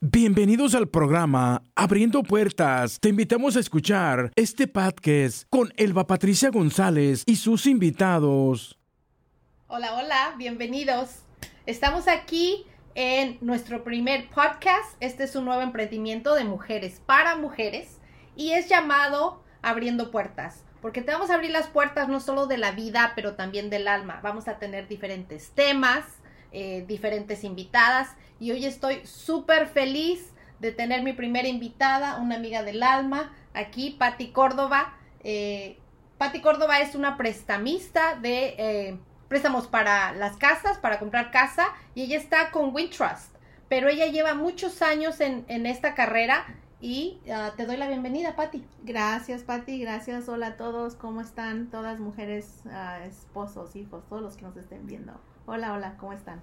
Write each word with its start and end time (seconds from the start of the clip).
Bienvenidos 0.00 0.74
al 0.74 0.88
programa 0.88 1.62
Abriendo 1.74 2.22
Puertas. 2.22 3.00
Te 3.00 3.08
invitamos 3.08 3.56
a 3.56 3.60
escuchar 3.60 4.30
este 4.36 4.68
podcast 4.68 5.44
con 5.48 5.72
Elba 5.78 6.06
Patricia 6.06 6.50
González 6.50 7.22
y 7.24 7.36
sus 7.36 7.64
invitados. 7.64 8.78
Hola, 9.68 9.94
hola, 9.94 10.34
bienvenidos. 10.36 11.20
Estamos 11.64 12.08
aquí 12.08 12.66
en 12.94 13.38
nuestro 13.40 13.84
primer 13.84 14.28
podcast. 14.28 14.96
Este 15.00 15.24
es 15.24 15.34
un 15.34 15.46
nuevo 15.46 15.62
emprendimiento 15.62 16.34
de 16.34 16.44
mujeres 16.44 17.00
para 17.06 17.36
mujeres 17.36 17.96
y 18.36 18.50
es 18.50 18.68
llamado 18.68 19.42
Abriendo 19.62 20.10
Puertas. 20.10 20.62
Porque 20.82 21.00
te 21.00 21.12
vamos 21.12 21.30
a 21.30 21.34
abrir 21.36 21.52
las 21.52 21.68
puertas 21.68 22.06
no 22.08 22.20
solo 22.20 22.46
de 22.46 22.58
la 22.58 22.72
vida, 22.72 23.12
pero 23.16 23.34
también 23.34 23.70
del 23.70 23.88
alma. 23.88 24.20
Vamos 24.22 24.46
a 24.46 24.58
tener 24.58 24.88
diferentes 24.88 25.52
temas, 25.52 26.04
eh, 26.52 26.84
diferentes 26.86 27.44
invitadas 27.44 28.10
y 28.38 28.50
hoy 28.52 28.66
estoy 28.66 29.04
súper 29.04 29.66
feliz 29.66 30.32
de 30.58 30.72
tener 30.72 31.02
mi 31.02 31.12
primera 31.12 31.48
invitada, 31.48 32.16
una 32.16 32.36
amiga 32.36 32.62
del 32.62 32.82
alma, 32.82 33.32
aquí, 33.54 33.90
Patti 33.90 34.28
Córdoba. 34.28 34.94
Eh, 35.22 35.78
Patti 36.18 36.40
Córdoba 36.40 36.80
es 36.80 36.94
una 36.94 37.16
prestamista 37.16 38.16
de 38.16 38.54
eh, 38.58 38.98
préstamos 39.28 39.66
para 39.66 40.12
las 40.12 40.36
casas, 40.36 40.78
para 40.78 40.98
comprar 40.98 41.30
casa, 41.30 41.68
y 41.94 42.02
ella 42.02 42.16
está 42.16 42.50
con 42.50 42.74
Wintrust, 42.74 43.34
pero 43.68 43.88
ella 43.88 44.06
lleva 44.06 44.34
muchos 44.34 44.82
años 44.82 45.20
en, 45.20 45.66
esta 45.66 45.94
carrera 45.94 46.46
y 46.80 47.20
uh, 47.26 47.54
te 47.56 47.66
doy 47.66 47.76
la 47.76 47.88
bienvenida, 47.88 48.36
Patti. 48.36 48.64
Gracias, 48.84 49.42
Patti. 49.42 49.80
Gracias. 49.80 50.28
Hola 50.28 50.48
a 50.48 50.56
todos. 50.56 50.94
¿Cómo 50.94 51.22
están? 51.22 51.68
Todas 51.70 51.98
mujeres, 51.98 52.62
uh, 52.66 53.02
esposos, 53.04 53.74
hijos, 53.74 54.04
todos 54.08 54.22
los 54.22 54.36
que 54.36 54.42
nos 54.42 54.56
estén 54.56 54.86
viendo. 54.86 55.18
Hola, 55.46 55.72
hola. 55.72 55.96
¿Cómo 55.98 56.12
están? 56.12 56.42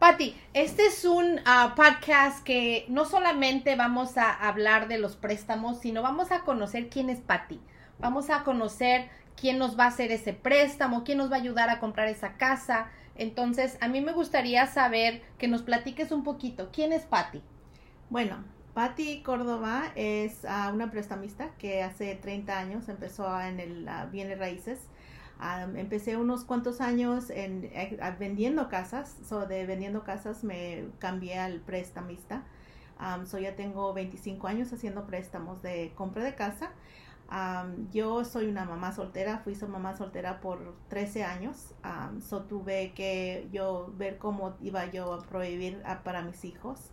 Patti, 0.00 0.34
este 0.54 0.86
es 0.86 1.04
un 1.04 1.40
uh, 1.40 1.74
podcast 1.76 2.42
que 2.42 2.86
no 2.88 3.04
solamente 3.04 3.76
vamos 3.76 4.16
a 4.16 4.32
hablar 4.32 4.88
de 4.88 4.96
los 4.96 5.14
préstamos, 5.14 5.78
sino 5.80 6.00
vamos 6.00 6.32
a 6.32 6.40
conocer 6.40 6.88
quién 6.88 7.10
es 7.10 7.20
Patti. 7.20 7.60
Vamos 7.98 8.30
a 8.30 8.42
conocer 8.42 9.10
quién 9.38 9.58
nos 9.58 9.78
va 9.78 9.84
a 9.84 9.88
hacer 9.88 10.10
ese 10.10 10.32
préstamo, 10.32 11.04
quién 11.04 11.18
nos 11.18 11.30
va 11.30 11.36
a 11.36 11.40
ayudar 11.40 11.68
a 11.68 11.80
comprar 11.80 12.08
esa 12.08 12.38
casa. 12.38 12.90
Entonces, 13.14 13.76
a 13.82 13.88
mí 13.88 14.00
me 14.00 14.12
gustaría 14.12 14.66
saber 14.68 15.20
que 15.36 15.48
nos 15.48 15.60
platiques 15.60 16.12
un 16.12 16.24
poquito. 16.24 16.70
¿Quién 16.72 16.94
es 16.94 17.02
Patti? 17.02 17.42
Bueno, 18.08 18.42
Patti 18.72 19.22
Córdoba 19.22 19.92
es 19.96 20.44
uh, 20.44 20.72
una 20.72 20.90
prestamista 20.90 21.50
que 21.58 21.82
hace 21.82 22.14
30 22.14 22.58
años 22.58 22.88
empezó 22.88 23.38
en 23.38 23.60
el 23.60 23.86
uh, 23.86 24.10
bienes 24.10 24.38
raíces. 24.38 24.78
Um, 25.40 25.76
empecé 25.76 26.18
unos 26.18 26.44
cuantos 26.44 26.82
años 26.82 27.30
en, 27.30 27.64
eh, 27.72 27.98
vendiendo 28.18 28.68
casas, 28.68 29.16
so 29.26 29.46
de 29.46 29.64
vendiendo 29.64 30.04
casas 30.04 30.44
me 30.44 30.88
cambié 30.98 31.38
al 31.38 31.60
prestamista. 31.60 32.44
Um, 33.00 33.24
ya 33.40 33.56
tengo 33.56 33.94
25 33.94 34.46
años 34.46 34.70
haciendo 34.72 35.06
préstamos 35.06 35.62
de 35.62 35.92
compra 35.94 36.24
de 36.24 36.34
casa. 36.34 36.72
Yo 37.92 38.24
soy 38.24 38.48
una 38.48 38.64
mamá 38.64 38.92
soltera, 38.92 39.38
fui 39.38 39.54
su 39.54 39.68
mamá 39.68 39.96
soltera 39.96 40.40
por 40.40 40.74
13 40.88 41.24
años, 41.24 41.74
um, 41.84 42.20
tuve 42.48 42.92
que 42.92 43.48
yo 43.52 43.94
ver 43.96 44.18
cómo 44.18 44.56
iba 44.60 44.84
yo 44.90 45.14
a 45.14 45.20
prohibir 45.20 45.80
para 46.04 46.22
mis 46.22 46.44
hijos 46.44 46.90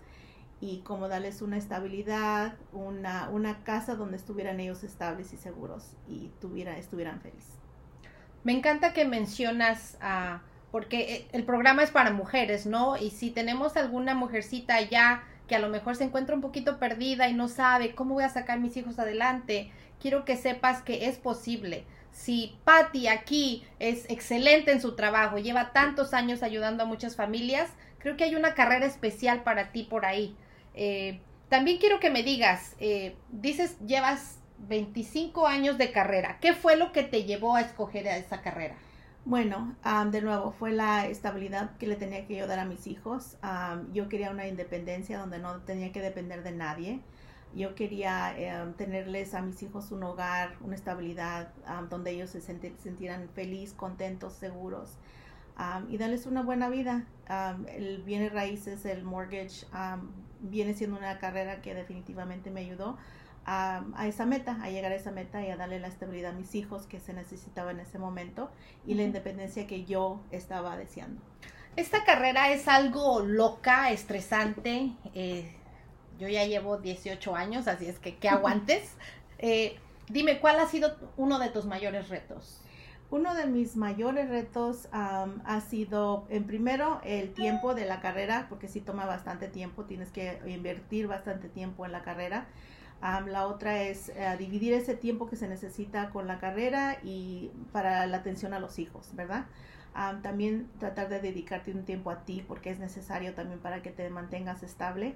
y 0.62 0.82
cómo 0.82 1.08
darles 1.08 1.42
una 1.42 1.58
estabilidad, 1.58 2.56
una, 2.72 3.30
una 3.30 3.64
casa 3.64 3.96
donde 3.96 4.18
estuvieran 4.18 4.60
ellos 4.60 4.84
estables 4.84 5.34
y 5.34 5.38
seguros 5.38 5.96
y 6.08 6.32
tuviera, 6.40 6.78
estuvieran 6.78 7.20
felices. 7.20 7.57
Me 8.48 8.54
encanta 8.54 8.94
que 8.94 9.04
mencionas 9.04 9.98
a... 10.00 10.42
porque 10.72 11.28
el 11.34 11.44
programa 11.44 11.84
es 11.84 11.92
para 11.92 12.12
mujeres, 12.12 12.66
¿no? 12.66 12.96
Y 12.96 13.10
si 13.10 13.30
tenemos 13.30 13.76
alguna 13.76 14.16
mujercita 14.16 14.80
ya 14.80 15.26
que 15.50 15.56
a 15.58 15.60
lo 15.60 15.68
mejor 15.68 15.98
se 15.98 16.06
encuentra 16.06 16.34
un 16.34 16.40
poquito 16.40 16.80
perdida 16.80 17.28
y 17.28 17.34
no 17.34 17.50
sabe 17.50 17.94
cómo 17.94 18.14
voy 18.14 18.24
a 18.24 18.30
sacar 18.30 18.62
mis 18.62 18.78
hijos 18.78 19.00
adelante, 19.00 19.70
quiero 20.00 20.24
que 20.24 20.38
sepas 20.38 20.82
que 20.82 21.10
es 21.10 21.18
posible. 21.18 21.84
Si 22.14 22.58
Patty 22.64 23.10
aquí 23.10 23.66
es 23.80 24.10
excelente 24.10 24.72
en 24.72 24.80
su 24.80 24.96
trabajo, 24.96 25.40
lleva 25.40 25.74
tantos 25.74 26.14
años 26.14 26.42
ayudando 26.42 26.84
a 26.84 26.86
muchas 26.86 27.18
familias, 27.18 27.70
creo 27.98 28.16
que 28.16 28.24
hay 28.24 28.36
una 28.36 28.54
carrera 28.54 28.86
especial 28.86 29.44
para 29.44 29.74
ti 29.74 29.84
por 29.84 30.06
ahí. 30.06 30.38
Eh, 30.74 31.20
también 31.50 31.80
quiero 31.80 32.00
que 32.00 32.12
me 32.12 32.24
digas, 32.24 32.78
eh, 32.80 33.18
dices, 33.30 33.78
llevas 33.86 34.40
25 34.60 35.48
años 35.48 35.78
de 35.78 35.92
carrera. 35.92 36.40
¿Qué 36.40 36.54
fue 36.54 36.76
lo 36.76 36.92
que 36.92 37.04
te 37.04 37.24
llevó 37.24 37.56
a 37.56 37.62
escoger 37.62 38.08
a 38.08 38.18
esa 38.18 38.42
carrera? 38.42 38.76
Bueno, 39.26 39.76
um, 39.86 40.10
de 40.10 40.22
nuevo, 40.22 40.52
fue 40.52 40.72
la 40.72 41.06
estabilidad 41.08 41.76
que 41.78 41.86
le 41.86 41.98
tenía 41.98 42.26
que 42.26 42.38
yo 42.38 42.48
dar 42.48 42.60
a 42.60 42.66
mis 42.66 42.88
hijos. 42.88 43.36
Um, 43.44 43.92
yo 43.94 44.08
quería 44.08 44.32
una 44.32 44.48
independencia 44.48 45.20
donde 45.20 45.40
no 45.40 45.60
tenía 45.64 45.92
que 45.92 46.02
depender 46.02 46.44
de 46.44 46.52
nadie. 46.52 47.02
Yo 47.54 47.76
quería 47.76 48.36
um, 48.64 48.74
tenerles 48.74 49.34
a 49.34 49.42
mis 49.42 49.62
hijos 49.64 49.92
un 49.92 50.04
hogar, 50.04 50.56
una 50.62 50.76
estabilidad 50.76 51.50
donde 51.90 52.12
ellos 52.12 52.30
se 52.30 52.42
sintieran 52.42 53.30
felices, 53.36 53.74
contentos, 53.74 54.34
seguros 54.34 54.98
y 55.90 55.98
darles 55.98 56.26
una 56.26 56.44
buena 56.44 56.70
vida. 56.70 57.06
el 57.74 58.04
bienes 58.04 58.32
raíces, 58.32 58.86
el 58.86 59.04
mortgage, 59.04 59.66
viene 60.40 60.74
siendo 60.74 60.98
una 60.98 61.18
carrera 61.20 61.62
que 61.62 61.74
definitivamente 61.74 62.52
me 62.52 62.62
ayudó 62.62 62.98
a, 63.48 63.84
a, 63.96 64.08
esa 64.08 64.26
meta, 64.26 64.60
a 64.62 64.70
llegar 64.70 64.92
a 64.92 64.96
esa 64.96 65.10
meta 65.10 65.42
y 65.42 65.50
a 65.50 65.58
darle 65.58 65.80
la 65.80 65.88
estabilidad 65.88 66.32
a 66.32 66.36
mis 66.36 66.54
hijos 66.54 66.86
que 66.86 67.00
se 67.00 67.14
necesitaba 67.14 67.72
en 67.72 67.80
ese 67.80 67.98
momento 67.98 68.52
y 68.86 68.94
la 68.94 69.04
independencia 69.04 69.66
que 69.66 69.86
yo 69.86 70.22
estaba 70.32 70.78
deseando. 70.78 71.22
Esta 71.78 72.04
carrera 72.04 72.52
es 72.52 72.68
algo 72.68 73.22
loca, 73.22 73.92
estresante. 73.92 74.92
Eh, 75.14 75.50
yo 76.20 76.28
ya 76.28 76.46
llevo 76.46 76.78
18 76.78 77.36
años, 77.36 77.68
así 77.68 77.86
es 77.86 78.00
que 78.00 78.18
que 78.18 78.28
aguantes. 78.28 78.92
Eh, 79.38 79.78
dime, 80.10 80.40
¿cuál 80.40 80.60
ha 80.60 80.68
sido 80.68 80.98
uno 81.16 81.40
de 81.40 81.50
tus 81.50 81.66
mayores 81.66 82.10
retos? 82.10 82.62
Uno 83.10 83.34
de 83.34 83.46
mis 83.46 83.78
mayores 83.78 84.28
retos 84.28 84.90
um, 84.92 85.40
ha 85.46 85.62
sido, 85.62 86.26
en 86.30 86.46
primero, 86.46 87.00
el 87.06 87.34
tiempo 87.34 87.74
de 87.74 87.86
la 87.86 88.02
carrera, 88.02 88.48
porque 88.50 88.68
sí 88.68 88.82
toma 88.82 89.06
bastante 89.06 89.48
tiempo, 89.48 89.86
tienes 89.86 90.10
que 90.10 90.42
invertir 90.48 91.08
bastante 91.08 91.48
tiempo 91.48 91.86
en 91.86 91.94
la 91.94 92.02
carrera 92.02 92.48
la 93.02 93.48
otra 93.48 93.84
es 93.84 94.10
eh, 94.10 94.36
dividir 94.38 94.74
ese 94.74 94.96
tiempo 94.96 95.30
que 95.30 95.36
se 95.36 95.48
necesita 95.48 96.10
con 96.10 96.28
la 96.28 96.40
carrera 96.40 96.98
y 97.04 97.52
para 97.72 98.06
la 98.08 98.18
atención 98.18 98.54
a 98.54 98.60
los 98.60 98.80
hijos, 98.80 99.10
¿verdad? 99.14 99.46
también 100.22 100.70
tratar 100.78 101.10
de 101.10 101.20
dedicarte 101.20 101.72
un 101.72 101.84
tiempo 101.84 102.12
a 102.12 102.24
ti 102.24 102.46
porque 102.48 102.70
es 102.70 102.78
necesario 102.78 103.34
también 103.34 103.60
para 103.60 103.82
que 103.82 103.90
te 103.90 104.08
mantengas 104.12 104.62
estable. 104.62 105.16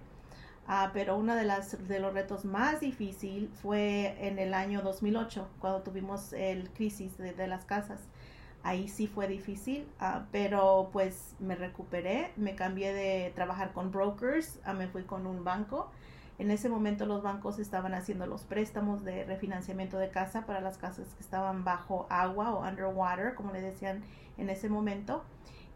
Uh, 0.68 0.90
pero 0.94 1.18
uno 1.18 1.36
de, 1.36 1.44
las, 1.44 1.88
de 1.88 2.00
los 2.00 2.14
retos 2.14 2.46
más 2.46 2.80
difícil 2.80 3.50
fue 3.62 4.16
en 4.26 4.40
el 4.40 4.54
año 4.54 4.82
2008, 4.82 5.48
cuando 5.60 5.82
tuvimos 5.82 6.34
el 6.34 6.70
crisis 6.70 7.18
de, 7.18 7.48
las 7.48 7.66
casas. 7.66 8.00
Ahí 8.64 8.88
sí 8.88 9.08
fue 9.08 9.28
difícil, 9.28 9.88
uh, 10.00 10.22
pero 10.32 10.90
pues 10.94 11.36
me 11.40 11.56
recuperé, 11.56 12.32
me 12.38 12.56
cambié 12.56 12.94
de 12.94 13.32
trabajar 13.36 13.74
con 13.74 13.92
brokers, 13.92 14.60
uh, 14.68 14.74
me 14.74 14.88
fui 14.88 15.04
con 15.04 15.26
un 15.26 15.44
banco 15.44 15.92
en 16.40 16.52
ese 16.52 16.70
momento 16.70 17.06
los 17.06 17.22
bancos 17.22 17.60
estaban 17.60 17.94
haciendo 17.94 18.26
los 18.26 18.44
préstamos 18.44 19.04
de 19.04 19.26
refinanciamiento 19.26 19.98
de 19.98 20.10
casa 20.10 20.46
para 20.46 20.62
las 20.62 20.78
casas 20.78 21.14
que 21.14 21.22
estaban 21.22 21.64
bajo 21.64 22.08
agua 22.10 22.54
o 22.54 22.68
underwater, 22.68 23.36
como 23.36 23.54
le 23.54 23.62
decían 23.62 24.04
en 24.38 24.50
ese 24.50 24.70
momento. 24.70 25.24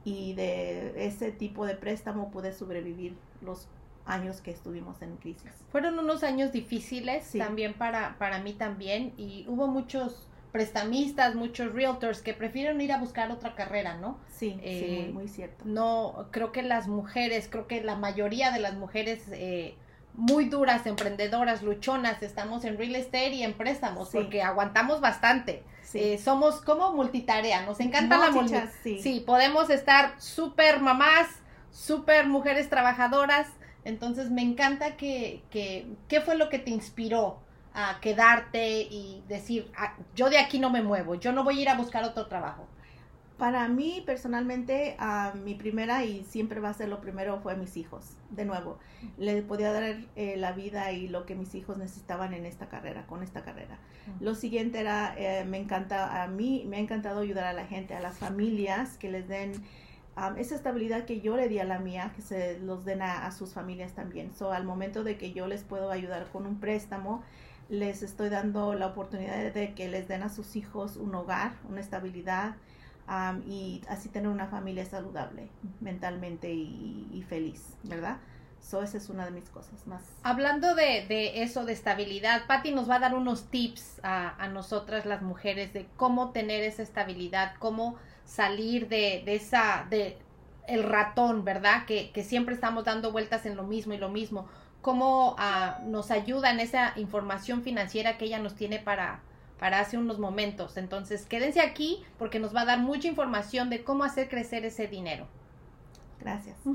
Y 0.04 0.34
de 0.36 1.06
ese 1.08 1.32
tipo 1.32 1.66
de 1.66 1.76
préstamo 1.76 2.30
pude 2.30 2.52
sobrevivir 2.52 3.16
los 3.42 3.68
años 4.06 4.42
que 4.42 4.52
estuvimos 4.52 5.02
en 5.02 5.18
crisis. 5.18 5.52
Fueron 5.72 5.98
unos 6.00 6.24
años 6.24 6.52
difíciles 6.52 7.32
también 7.38 7.74
para, 7.74 8.18
para 8.18 8.40
mí 8.40 8.54
también 8.54 9.14
y 9.18 9.46
hubo 9.48 9.68
muchos 9.68 10.28
prestamistas, 10.52 11.36
muchos 11.36 11.74
realtors 11.74 12.22
que 12.22 12.34
prefieren 12.34 12.80
ir 12.80 12.94
a 12.94 12.98
buscar 12.98 13.30
otra 13.30 13.56
carrera, 13.56 13.98
¿no? 13.98 14.18
Sí, 14.30 14.58
sí 14.64 14.86
muy, 14.88 15.14
muy, 15.14 15.28
cierto. 15.28 15.66
No, 15.66 16.28
creo 16.32 16.54
que 16.54 16.62
las 16.62 16.88
mujeres, 16.88 17.50
creo 17.52 17.68
que 17.68 17.84
la 17.84 17.96
mayoría 17.96 18.52
de 18.52 18.60
las 18.60 18.76
mujeres 18.76 19.24
eh, 19.34 19.76
muy 20.18 20.46
duras, 20.46 20.86
emprendedoras, 20.86 21.62
luchonas, 21.62 22.22
estamos 22.24 22.64
en 22.66 22.78
real 22.78 22.96
estate 22.96 23.30
y 23.30 23.44
en 23.44 23.54
préstamos, 23.54 24.10
porque 24.12 24.42
aguantamos 24.42 25.02
bastante. 25.02 25.64
Eh, 25.94 26.18
somos 26.18 26.62
como 26.62 26.92
multitarea, 26.92 27.66
nos 27.66 27.80
encanta 27.80 28.18
la 28.18 28.32
multitarea. 28.32 28.72
Sí. 28.84 29.00
sí. 29.02 29.24
podemos 29.26 29.70
estar 29.70 30.20
súper 30.20 30.82
mamás, 30.82 31.28
súper 31.72 32.28
mujeres 32.28 32.70
trabajadoras, 32.70 33.48
entonces 33.86 34.32
me 34.32 34.42
encanta 34.42 34.98
que, 34.98 35.44
que, 35.52 35.88
¿qué 36.08 36.22
fue 36.22 36.36
lo 36.36 36.50
que 36.50 36.60
te 36.60 36.72
inspiró 36.72 37.40
a 37.74 38.00
quedarte 38.02 38.82
y 38.82 39.24
decir, 39.28 39.72
ah, 39.78 39.96
yo 40.16 40.30
de 40.30 40.38
aquí 40.38 40.60
no 40.60 40.70
me 40.70 40.82
muevo, 40.82 41.16
yo 41.16 41.32
no 41.32 41.44
voy 41.44 41.60
a 41.60 41.62
ir 41.62 41.70
a 41.70 41.76
buscar 41.76 42.04
otro 42.04 42.28
trabajo? 42.28 42.68
Para 43.38 43.68
mí 43.68 44.02
personalmente, 44.06 44.96
uh, 44.98 45.38
mi 45.38 45.56
primera 45.56 46.06
y 46.06 46.24
siempre 46.24 46.62
va 46.62 46.70
a 46.70 46.74
ser 46.74 46.88
lo 46.88 47.02
primero 47.02 47.42
fue 47.42 47.58
mis 47.58 47.76
hijos. 47.76 48.16
De 48.30 48.46
nuevo, 48.46 48.80
les 49.18 49.44
podía 49.44 49.74
dar 49.74 49.98
eh, 50.16 50.36
la 50.38 50.54
vida 50.54 50.94
y 50.94 51.10
lo 51.10 51.26
que 51.26 51.36
mis 51.36 51.54
hijos 51.54 51.78
necesitaban 51.78 52.34
en 52.34 52.46
esta 52.46 52.70
carrera, 52.70 53.06
con 53.08 53.24
esta 53.24 53.44
carrera. 53.44 53.78
Lo 54.22 54.36
siguiente 54.36 54.80
era, 54.80 55.14
eh, 55.18 55.44
me 55.44 55.58
encanta, 55.58 56.24
a 56.24 56.28
mí 56.28 56.66
me 56.68 56.78
ha 56.78 56.80
encantado 56.80 57.20
ayudar 57.20 57.46
a 57.46 57.54
la 57.54 57.66
gente, 57.66 57.94
a 57.94 58.00
las 58.00 58.18
familias 58.18 58.98
que 58.98 59.12
les 59.12 59.28
den 59.28 59.64
esa 60.38 60.56
estabilidad 60.56 61.04
que 61.04 61.20
yo 61.20 61.36
le 61.36 61.50
di 61.50 61.60
a 61.60 61.66
la 61.66 61.80
mía, 61.80 62.14
que 62.16 62.22
se 62.22 62.58
los 62.60 62.86
den 62.86 63.02
a, 63.02 63.30
sus 63.32 63.54
familias 63.54 63.92
también. 63.94 64.34
So, 64.34 64.54
al 64.54 64.64
momento 64.64 65.04
de 65.04 65.18
que 65.18 65.34
yo 65.34 65.46
les 65.48 65.64
puedo 65.64 65.92
ayudar 65.92 66.30
con 66.32 66.46
un 66.46 66.60
préstamo, 66.62 67.22
les 67.68 68.02
estoy 68.02 68.30
dando 68.30 68.76
la 68.76 68.88
oportunidad 68.88 69.52
de 69.54 69.74
que 69.74 69.90
les 69.90 70.08
den 70.08 70.24
a 70.24 70.30
sus 70.30 70.56
hijos 70.56 70.96
un 70.96 71.14
hogar, 71.16 71.54
una 71.68 71.82
estabilidad 71.82 72.56
y 73.46 73.82
así 73.88 74.10
tener 74.10 74.30
una 74.30 74.48
familia 74.48 74.86
saludable 74.86 75.50
mentalmente 75.80 76.52
y, 76.52 77.24
feliz, 77.28 77.76
¿verdad? 77.84 78.18
So, 78.62 78.82
esa 78.82 78.98
es 78.98 79.10
una 79.10 79.26
de 79.26 79.32
mis 79.32 79.48
cosas 79.50 79.86
más. 79.86 80.02
Hablando 80.24 80.74
de, 80.74 81.06
de 81.08 81.44
eso, 81.44 81.66
de 81.66 81.74
estabilidad, 81.74 82.48
Patti 82.48 82.72
nos 82.72 82.90
va 82.90 82.96
a 82.96 83.00
dar 83.00 83.14
unos 83.14 83.52
tips 83.52 84.00
a, 84.02 84.44
a, 84.44 84.48
nosotras 84.48 85.06
las 85.06 85.22
mujeres 85.22 85.72
de 85.72 85.88
cómo 85.98 86.32
tener 86.32 86.64
esa 86.64 86.82
estabilidad, 86.82 87.54
cómo 87.60 87.98
salir 88.26 88.90
de, 88.90 89.22
de 89.24 89.36
esa, 89.36 89.86
de 89.92 90.18
el 90.68 90.84
ratón, 90.84 91.46
¿verdad? 91.46 91.86
Que, 91.86 92.12
que, 92.12 92.24
siempre 92.24 92.56
estamos 92.56 92.86
dando 92.86 93.12
vueltas 93.12 93.46
en 93.46 93.56
lo 93.56 93.64
mismo 93.64 93.94
y 93.94 93.98
lo 93.98 94.10
mismo. 94.10 94.48
Cómo 94.82 95.36
ah, 95.38 95.80
nos 95.86 96.12
ayuda 96.12 96.52
en 96.52 96.60
esa 96.60 96.94
información 96.96 97.62
financiera 97.62 98.18
que 98.18 98.26
ella 98.26 98.40
nos 98.40 98.56
tiene 98.56 98.80
para, 98.80 99.20
para 99.60 99.80
hace 99.80 99.98
unos 99.98 100.20
momentos. 100.20 100.78
Entonces, 100.78 101.26
quédense 101.26 101.62
aquí 101.62 102.04
porque 102.18 102.40
nos 102.40 102.56
va 102.56 102.62
a 102.62 102.66
dar 102.66 102.80
mucha 102.80 103.08
información 103.08 103.70
de 103.70 103.84
cómo 103.84 104.04
hacer 104.04 104.30
crecer 104.30 104.66
ese 104.66 104.88
dinero. 104.88 105.28
Gracias. 106.20 106.58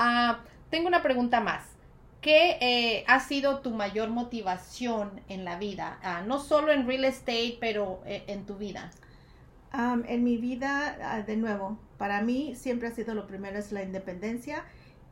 Ah, 0.00 0.44
tengo 0.70 0.86
una 0.86 1.02
pregunta 1.02 1.40
más. 1.40 1.64
¿Qué 2.20 2.56
eh, 2.60 3.04
ha 3.08 3.18
sido 3.18 3.62
tu 3.62 3.72
mayor 3.72 4.10
motivación 4.10 5.20
en 5.28 5.44
la 5.44 5.58
vida? 5.58 5.98
Ah, 6.04 6.22
no 6.24 6.38
solo 6.38 6.70
en 6.70 6.86
real 6.86 7.04
estate, 7.04 7.58
pero 7.58 8.00
eh, 8.06 8.22
en 8.28 8.46
tu 8.46 8.54
vida. 8.54 8.92
en 9.72 10.22
mi 10.22 10.36
vida, 10.36 10.96
ah, 11.02 11.22
de 11.22 11.36
nuevo, 11.36 11.80
para 11.96 12.22
mí 12.22 12.54
siempre 12.54 12.86
ha 12.86 12.92
sido 12.92 13.16
lo 13.16 13.26
primero 13.26 13.58
es 13.58 13.72
la 13.72 13.82
independencia 13.82 14.62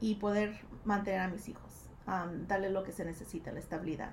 y 0.00 0.14
poder 0.14 0.60
mantener 0.84 1.18
a 1.18 1.28
mis 1.28 1.48
hijos, 1.48 1.90
darle 2.46 2.70
lo 2.70 2.84
que 2.84 2.92
se 2.92 3.04
necesita, 3.04 3.50
la 3.50 3.58
estabilidad. 3.58 4.10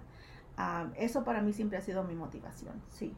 Eso 0.95 1.23
para 1.23 1.41
mí 1.41 1.53
siempre 1.53 1.77
ha 1.77 1.81
sido 1.81 2.03
mi 2.03 2.15
motivación, 2.15 2.81
sí. 2.89 3.13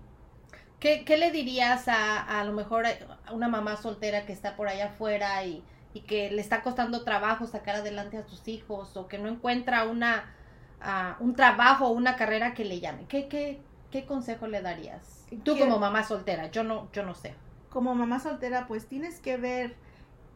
¿Qué, 0.80 1.06
qué 1.06 1.18
le 1.18 1.32
dirías 1.32 1.88
a, 1.88 2.22
a 2.22 2.44
lo 2.44 2.54
mejor 2.54 2.86
a 2.86 3.34
una 3.34 3.48
mamá 3.48 3.78
soltera 3.78 4.26
que 4.26 4.34
está 4.34 4.56
por 4.56 4.68
allá 4.68 4.88
afuera 4.88 5.44
y, 5.46 5.64
y 5.94 6.02
que 6.02 6.30
le 6.30 6.42
está 6.42 6.62
costando 6.62 7.04
trabajo 7.04 7.48
sacar 7.48 7.76
adelante 7.78 8.18
a 8.18 8.24
sus 8.24 8.48
hijos 8.48 8.96
o 8.98 9.08
que 9.08 9.18
no 9.18 9.30
encuentra 9.30 9.86
una, 9.86 10.34
uh, 10.82 11.24
un 11.24 11.34
trabajo 11.36 11.88
o 11.88 11.92
una 11.92 12.18
carrera 12.18 12.54
que 12.54 12.66
le 12.66 12.82
llame. 12.82 13.06
¿Qué, 13.08 13.28
qué, 13.28 13.62
qué 13.90 14.06
consejo 14.06 14.48
le 14.48 14.62
darías? 14.62 15.26
Tú 15.44 15.58
como 15.58 15.80
mamá 15.80 16.04
soltera, 16.04 16.52
yo 16.52 16.64
no, 16.64 16.90
yo 16.92 17.04
no 17.04 17.16
sé. 17.16 17.34
Como 17.70 17.96
mamá 17.96 18.20
soltera, 18.20 18.68
pues 18.68 18.86
tienes 18.88 19.20
que 19.20 19.38
ver 19.38 19.76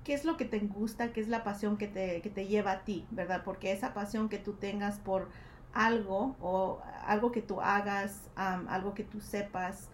qué 0.03 0.13
es 0.13 0.25
lo 0.25 0.37
que 0.37 0.45
te 0.45 0.59
gusta, 0.59 1.11
qué 1.11 1.21
es 1.21 1.27
la 1.27 1.43
pasión 1.43 1.77
que 1.77 1.87
te, 1.87 2.21
que 2.21 2.29
te 2.29 2.47
lleva 2.47 2.71
a 2.71 2.79
ti, 2.85 3.05
¿verdad? 3.11 3.43
Porque 3.43 3.71
esa 3.71 3.93
pasión 3.93 4.29
que 4.29 4.37
tú 4.39 4.53
tengas 4.53 4.97
por 4.99 5.29
algo 5.73 6.35
o 6.41 6.81
algo 7.05 7.31
que 7.31 7.41
tú 7.41 7.61
hagas, 7.61 8.29
algo 8.35 8.93
que 8.93 9.03
tú 9.03 9.21
sepas, 9.21 9.89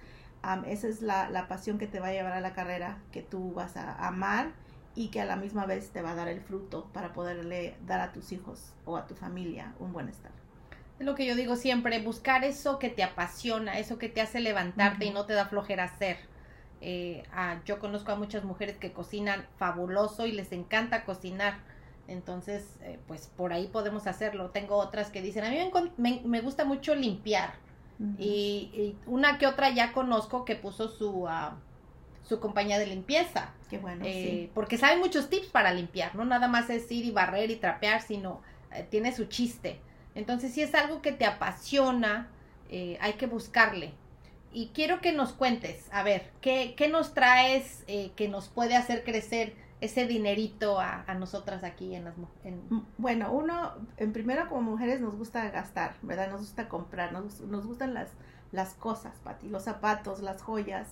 esa 0.67 0.87
es 0.87 1.01
la, 1.01 1.29
la, 1.29 1.47
pasión 1.47 1.79
que 1.79 1.87
te 1.87 1.99
va 1.99 2.07
a 2.07 2.11
llevar 2.11 2.33
a 2.33 2.39
la 2.39 2.53
carrera 2.53 2.99
que 3.11 3.23
tú 3.23 3.53
vas 3.53 3.77
a 3.77 4.07
amar 4.07 4.51
y 4.93 5.09
que 5.09 5.19
a 5.19 5.25
la 5.25 5.35
misma 5.35 5.65
vez 5.65 5.89
te 5.89 6.01
va 6.01 6.11
a 6.11 6.15
dar 6.15 6.27
el 6.27 6.39
fruto 6.39 6.89
para 6.93 7.13
poderle 7.13 7.75
dar 7.85 7.99
a 7.99 8.11
tus 8.11 8.31
hijos 8.31 8.73
o 8.85 8.95
a 8.95 9.07
tu 9.07 9.15
familia 9.15 9.73
un 9.79 9.91
buen 9.91 10.07
estar. 10.07 10.31
Es 10.99 11.05
lo 11.05 11.15
que 11.15 11.25
yo 11.25 11.35
digo 11.35 11.57
siempre, 11.57 12.01
buscar 12.01 12.45
eso 12.45 12.79
que 12.79 12.89
te 12.89 13.03
apasiona, 13.03 13.79
eso 13.79 13.97
que 13.97 14.07
te 14.07 14.21
hace 14.21 14.39
levantarte 14.39 15.05
y 15.05 15.11
no 15.11 15.25
te 15.25 15.33
da 15.33 15.47
flojera 15.47 15.83
hacer. 15.83 16.17
Eh, 16.79 17.23
ah, 17.33 17.59
yo 17.65 17.79
conozco 17.79 18.13
a 18.13 18.15
muchas 18.15 18.45
mujeres 18.45 18.77
que 18.77 18.93
cocinan 18.93 19.45
fabuloso 19.57 20.25
y 20.25 20.31
les 20.31 20.51
encanta 20.53 21.03
cocinar. 21.03 21.57
Entonces, 22.07 22.63
eh, 22.81 22.99
pues 23.07 23.27
por 23.35 23.53
ahí 23.53 23.67
podemos 23.67 24.07
hacerlo. 24.07 24.51
Tengo 24.51 24.75
otras 24.75 25.09
que 25.09 25.21
dicen, 25.21 25.43
a 25.43 25.49
mí 25.49 25.57
me, 25.97 26.21
me 26.23 26.41
gusta 26.41 26.65
mucho 26.65 26.95
limpiar. 26.95 27.53
y, 28.19 28.95
una 29.05 29.37
que 29.37 29.47
otra 29.47 29.69
ya 29.69 29.93
conozco 29.93 30.43
que 30.43 30.55
puso 30.55 30.89
su, 30.89 31.27
ah, 31.27 31.57
su 32.23 32.39
compañía 32.39 32.79
de 32.79 32.87
limpieza. 32.87 33.53
Qué 33.69 33.77
bueno. 33.77 34.03
Eh, 34.05 34.49
porque 34.53 34.77
sabe 34.77 34.97
muchos 34.97 35.29
tips 35.29 35.47
para 35.47 35.73
limpiar, 35.73 36.15
no 36.15 36.25
nada 36.25 36.47
más 36.47 36.69
es 36.69 36.91
ir 36.91 37.05
y 37.05 37.11
barrer 37.11 37.49
y 37.51 37.55
trapear, 37.55 38.01
sino 38.01 38.41
eh, 38.73 38.85
tiene 38.89 39.15
su 39.15 39.25
chiste. 39.25 39.79
Entonces, 40.13 40.53
si 40.53 40.61
es 40.61 40.75
algo 40.75 41.01
que 41.01 41.11
te 41.11 41.25
apasiona, 41.25 42.29
eh, 42.69 42.97
hay 43.01 43.13
que 43.13 43.27
buscarle. 43.27 43.93
Y 44.53 44.67
quiero 44.73 45.01
que 45.01 45.11
nos 45.11 45.33
cuentes, 45.33 45.89
a 45.91 46.03
ver, 46.03 46.31
¿qué, 46.39 46.75
qué 46.77 46.87
nos 46.87 47.13
traes 47.13 47.83
que 48.15 48.29
nos 48.29 48.47
puede 48.47 48.77
hacer 48.77 49.03
crecer 49.03 49.53
ese 49.85 50.07
dinerito 50.07 50.79
a, 50.79 51.03
a 51.07 51.13
nosotras 51.15 51.63
aquí 51.63 51.95
en 51.95 52.05
las 52.05 52.17
mujeres? 52.17 52.59
Bueno, 52.97 53.31
uno, 53.31 53.73
en 53.97 54.13
primero 54.13 54.47
como 54.49 54.71
mujeres 54.71 55.01
nos 55.01 55.15
gusta 55.15 55.49
gastar, 55.49 55.95
¿verdad? 56.01 56.29
Nos 56.29 56.41
gusta 56.41 56.67
comprar, 56.67 57.13
nos, 57.13 57.41
nos 57.41 57.65
gustan 57.65 57.93
las, 57.93 58.09
las 58.51 58.73
cosas, 58.73 59.13
Pati, 59.23 59.47
los 59.49 59.63
zapatos, 59.63 60.21
las 60.21 60.41
joyas. 60.41 60.89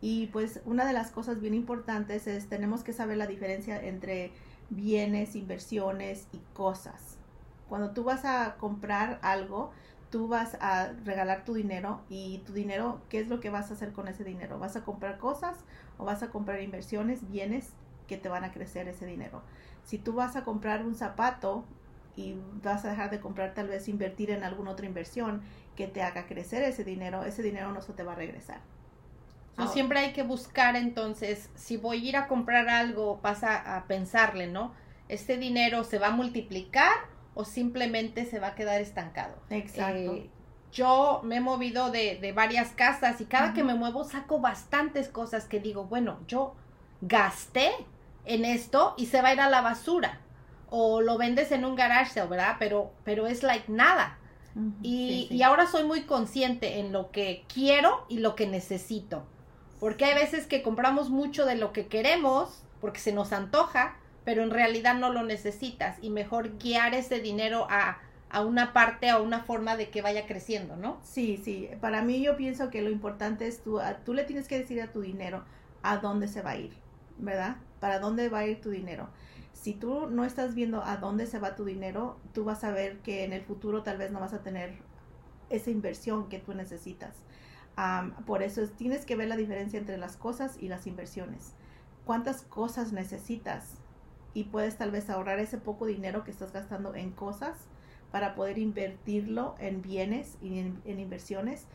Y 0.00 0.28
pues 0.28 0.60
una 0.64 0.86
de 0.86 0.92
las 0.92 1.10
cosas 1.10 1.40
bien 1.40 1.54
importantes 1.54 2.26
es 2.26 2.48
tenemos 2.48 2.84
que 2.84 2.92
saber 2.92 3.16
la 3.16 3.26
diferencia 3.26 3.82
entre 3.82 4.32
bienes, 4.70 5.34
inversiones 5.34 6.28
y 6.32 6.38
cosas. 6.54 7.16
Cuando 7.68 7.90
tú 7.90 8.04
vas 8.04 8.24
a 8.24 8.56
comprar 8.56 9.18
algo, 9.22 9.72
tú 10.10 10.28
vas 10.28 10.56
a 10.60 10.92
regalar 11.04 11.44
tu 11.44 11.54
dinero 11.54 12.00
y 12.08 12.38
tu 12.46 12.52
dinero, 12.52 13.00
¿qué 13.08 13.20
es 13.20 13.28
lo 13.28 13.40
que 13.40 13.50
vas 13.50 13.70
a 13.70 13.74
hacer 13.74 13.92
con 13.92 14.08
ese 14.08 14.24
dinero? 14.24 14.58
¿Vas 14.58 14.76
a 14.76 14.84
comprar 14.84 15.18
cosas 15.18 15.56
o 15.98 16.04
vas 16.04 16.22
a 16.22 16.30
comprar 16.30 16.62
inversiones, 16.62 17.28
bienes 17.30 17.72
que 18.08 18.16
te 18.16 18.28
van 18.28 18.42
a 18.42 18.50
crecer 18.50 18.88
ese 18.88 19.06
dinero? 19.06 19.42
Si 19.84 19.98
tú 19.98 20.14
vas 20.14 20.34
a 20.34 20.42
comprar 20.42 20.84
un 20.84 20.96
zapato 20.96 21.64
y 22.16 22.34
vas 22.64 22.84
a 22.84 22.90
dejar 22.90 23.10
de 23.10 23.20
comprar, 23.20 23.54
tal 23.54 23.68
vez 23.68 23.88
invertir 23.88 24.32
en 24.32 24.42
alguna 24.42 24.72
otra 24.72 24.86
inversión 24.86 25.42
que 25.76 25.86
te 25.86 26.02
haga 26.02 26.26
crecer 26.26 26.64
ese 26.64 26.82
dinero, 26.82 27.22
ese 27.22 27.42
dinero 27.42 27.72
no 27.72 27.80
se 27.80 27.92
te 27.92 28.02
va 28.02 28.12
a 28.12 28.16
regresar. 28.16 28.60
Siempre 29.72 29.98
hay 29.98 30.12
que 30.12 30.22
buscar 30.22 30.76
entonces, 30.76 31.50
si 31.56 31.76
voy 31.76 32.06
a 32.06 32.08
ir 32.10 32.16
a 32.16 32.28
comprar 32.28 32.68
algo, 32.68 33.18
pasa 33.20 33.76
a 33.76 33.86
pensarle, 33.86 34.46
¿no? 34.46 34.72
¿Este 35.08 35.36
dinero 35.36 35.82
se 35.82 35.98
va 35.98 36.08
a 36.08 36.10
multiplicar 36.12 36.92
o 37.34 37.44
simplemente 37.44 38.24
se 38.24 38.38
va 38.38 38.48
a 38.48 38.54
quedar 38.54 38.80
estancado? 38.80 39.34
Exacto. 39.50 40.14
Eh, 40.14 40.30
yo 40.70 41.22
me 41.24 41.36
he 41.36 41.40
movido 41.40 41.90
de, 41.90 42.18
de 42.20 42.32
varias 42.32 42.70
casas 42.70 43.20
y 43.20 43.24
cada 43.24 43.52
que 43.52 43.64
me 43.64 43.74
muevo 43.74 44.04
saco 44.04 44.38
bastantes 44.38 45.08
cosas 45.08 45.46
que 45.46 45.58
digo, 45.58 45.84
bueno, 45.84 46.20
yo 46.28 46.54
gasté 47.00 47.72
en 48.28 48.44
esto 48.44 48.94
y 48.96 49.06
se 49.06 49.22
va 49.22 49.28
a 49.28 49.32
ir 49.34 49.40
a 49.40 49.50
la 49.50 49.60
basura. 49.60 50.20
O 50.70 51.00
lo 51.00 51.16
vendes 51.16 51.50
en 51.50 51.64
un 51.64 51.74
garage 51.74 52.20
¿verdad? 52.26 52.56
Pero, 52.58 52.92
pero 53.04 53.26
es 53.26 53.42
like 53.42 53.70
nada. 53.70 54.18
y, 54.82 55.28
y 55.30 55.42
ahora 55.42 55.66
soy 55.66 55.84
muy 55.84 56.02
consciente 56.02 56.78
en 56.80 56.92
lo 56.92 57.10
que 57.10 57.44
quiero 57.52 58.04
y 58.08 58.18
lo 58.18 58.34
que 58.34 58.46
necesito. 58.46 59.24
Porque 59.80 60.04
hay 60.04 60.14
veces 60.14 60.46
que 60.46 60.62
compramos 60.62 61.10
mucho 61.10 61.46
de 61.46 61.54
lo 61.54 61.72
que 61.72 61.86
queremos 61.86 62.64
porque 62.80 63.00
se 63.00 63.12
nos 63.12 63.32
antoja, 63.32 63.96
pero 64.24 64.42
en 64.42 64.50
realidad 64.50 64.94
no 64.94 65.12
lo 65.12 65.22
necesitas 65.22 65.96
y 66.02 66.10
mejor 66.10 66.58
guiar 66.58 66.94
ese 66.94 67.20
dinero 67.20 67.66
a, 67.70 67.98
a 68.30 68.44
una 68.44 68.72
parte, 68.72 69.08
a 69.08 69.20
una 69.20 69.40
forma 69.40 69.76
de 69.76 69.90
que 69.90 70.02
vaya 70.02 70.26
creciendo, 70.26 70.76
¿no? 70.76 70.98
Sí, 71.02 71.40
sí. 71.42 71.68
Para 71.80 72.02
mí 72.02 72.22
yo 72.22 72.36
pienso 72.36 72.70
que 72.70 72.82
lo 72.82 72.90
importante 72.90 73.46
es 73.46 73.62
tú, 73.62 73.80
tú 74.04 74.14
le 74.14 74.24
tienes 74.24 74.48
que 74.48 74.58
decir 74.58 74.80
a 74.82 74.92
tu 74.92 75.00
dinero 75.00 75.44
a 75.82 75.98
dónde 75.98 76.28
se 76.28 76.42
va 76.42 76.50
a 76.50 76.56
ir, 76.56 76.72
¿verdad? 77.18 77.56
Para 77.80 77.98
dónde 77.98 78.28
va 78.28 78.40
a 78.40 78.46
ir 78.46 78.60
tu 78.60 78.70
dinero. 78.70 79.08
Si 79.52 79.74
tú 79.74 80.08
no 80.08 80.24
estás 80.24 80.54
viendo 80.54 80.84
a 80.84 80.96
dónde 80.96 81.26
se 81.26 81.38
va 81.38 81.56
tu 81.56 81.64
dinero, 81.64 82.18
tú 82.32 82.44
vas 82.44 82.64
a 82.64 82.70
ver 82.70 82.98
que 82.98 83.24
en 83.24 83.32
el 83.32 83.42
futuro 83.42 83.82
tal 83.82 83.98
vez 83.98 84.10
no 84.10 84.20
vas 84.20 84.32
a 84.32 84.42
tener 84.42 84.78
esa 85.50 85.70
inversión 85.70 86.28
que 86.28 86.38
tú 86.38 86.54
necesitas 86.54 87.14
por 88.26 88.42
eso 88.42 88.62
tienes 88.76 89.04
que 89.04 89.14
ver 89.14 89.28
la 89.28 89.36
diferencia 89.36 89.78
entre 89.78 89.98
las 89.98 90.16
cosas 90.16 90.56
y 90.60 90.68
las 90.68 90.86
inversiones. 90.86 91.52
¿Cuántas 92.04 92.42
cosas 92.42 92.92
necesitas? 92.92 93.74
Y 94.34 94.44
puedes 94.44 94.76
tal 94.76 94.90
vez 94.90 95.08
ahorrar 95.10 95.38
ese 95.38 95.58
poco 95.58 95.86
dinero 95.86 96.24
que 96.24 96.32
estás 96.32 96.52
gastando 96.52 96.94
en 96.94 97.12
cosas 97.12 97.56
para 98.10 98.34
poder 98.34 98.58
invertirlo 98.58 99.54
en 99.58 99.82
bienes 99.82 100.38
y 100.42 100.58
en, 100.58 100.82
inversiones 100.86 101.66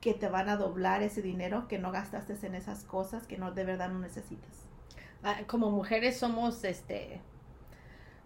que 0.00 0.14
te 0.14 0.28
van 0.28 0.48
a 0.48 0.56
doblar 0.56 1.02
ese 1.02 1.22
dinero 1.22 1.66
que 1.66 1.78
no 1.78 1.90
gastaste 1.90 2.36
en 2.46 2.54
esas 2.54 2.84
cosas 2.84 3.26
que 3.26 3.36
no 3.36 3.50
de 3.50 3.64
verdad 3.64 3.90
no 3.90 3.98
necesitas. 3.98 4.67
Ah, 5.22 5.38
como 5.46 5.70
mujeres 5.70 6.18
somos 6.18 6.64
este 6.64 7.20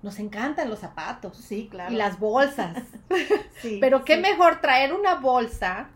nos 0.02 0.18
encantan 0.18 0.68
los 0.68 0.80
zapatos. 0.80 1.37
Sí, 1.37 1.68
claro. 1.70 1.92
Y 1.92 1.96
las 1.96 2.18
bolsas. 2.18 2.76
sí, 3.62 3.78
Pero 3.80 4.04
qué 4.04 4.16
mejor 4.16 4.61
traer 4.61 4.92
una 4.92 5.14
bolsa 5.14 5.90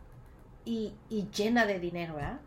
y, 0.65 0.95
llena 1.35 1.67
de 1.67 1.81
dinero, 1.81 2.15
¿verdad? 2.15 2.41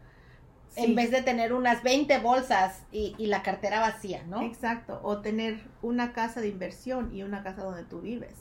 En 0.75 0.95
vez 0.95 1.11
de 1.11 1.21
tener 1.21 1.51
unas 1.51 1.83
20 1.83 2.19
bolsas 2.19 2.83
y, 2.91 3.13
la 3.25 3.43
cartera 3.43 3.81
vacía, 3.81 4.23
¿no? 4.27 4.41
Exacto, 4.41 4.99
o 5.03 5.19
tener 5.19 5.59
una 5.81 6.13
casa 6.13 6.39
de 6.39 6.47
inversión 6.47 7.13
y 7.13 7.23
una 7.23 7.43
casa 7.43 7.63
donde 7.63 7.83
tú 7.83 8.01
vives, 8.01 8.35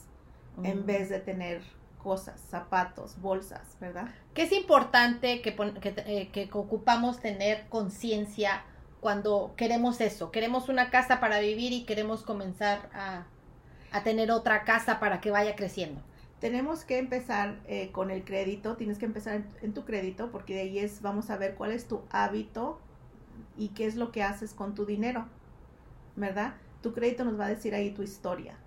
en 0.63 0.81
mm. 0.83 0.85
vez 0.85 1.09
de 1.09 1.19
tener 1.19 1.61
cosas, 2.01 2.39
zapatos, 2.49 3.19
bolsas, 3.19 3.75
¿verdad? 3.81 4.07
Que 4.33 4.43
es 4.43 4.53
importante 4.53 5.41
que, 5.41 5.55
que, 5.55 5.93
eh, 6.05 6.29
que 6.31 6.49
ocupamos 6.53 7.19
tener 7.19 7.67
conciencia 7.67 8.63
cuando 8.99 9.53
queremos 9.55 10.01
eso, 10.01 10.31
queremos 10.31 10.69
una 10.69 10.89
casa 10.89 11.19
para 11.19 11.39
vivir 11.39 11.71
y 11.71 11.85
queremos 11.85 12.23
comenzar 12.23 12.89
a, 12.93 13.25
a 13.91 14.03
tener 14.03 14.31
otra 14.31 14.63
casa 14.63 14.99
para 14.99 15.21
que 15.21 15.31
vaya 15.31 15.55
creciendo? 15.55 16.01
Tenemos 16.39 16.85
que 16.85 16.97
empezar 16.97 17.59
eh, 17.67 17.91
con 17.91 18.11
el 18.11 18.23
crédito, 18.23 18.75
tienes 18.77 18.97
que 18.97 19.05
empezar 19.05 19.35
en, 19.35 19.47
en, 19.61 19.73
tu 19.73 19.83
crédito 19.85 20.31
porque 20.31 20.53
de 20.53 20.61
ahí 20.61 20.79
es, 20.79 21.01
vamos 21.01 21.29
a 21.29 21.37
ver 21.37 21.55
cuál 21.55 21.71
es 21.71 21.87
tu 21.87 22.01
hábito 22.11 22.79
y 23.57 23.69
qué 23.69 23.85
es 23.85 23.95
lo 23.95 24.11
que 24.11 24.23
haces 24.23 24.53
con 24.53 24.73
tu 24.75 24.85
dinero, 24.85 25.27
¿verdad? 26.15 26.55
Tu 26.81 26.93
crédito 26.93 27.25
nos 27.25 27.39
va 27.39 27.45
a 27.45 27.49
decir 27.49 27.75
ahí 27.75 27.91
tu 27.91 28.03
historia 28.03 28.57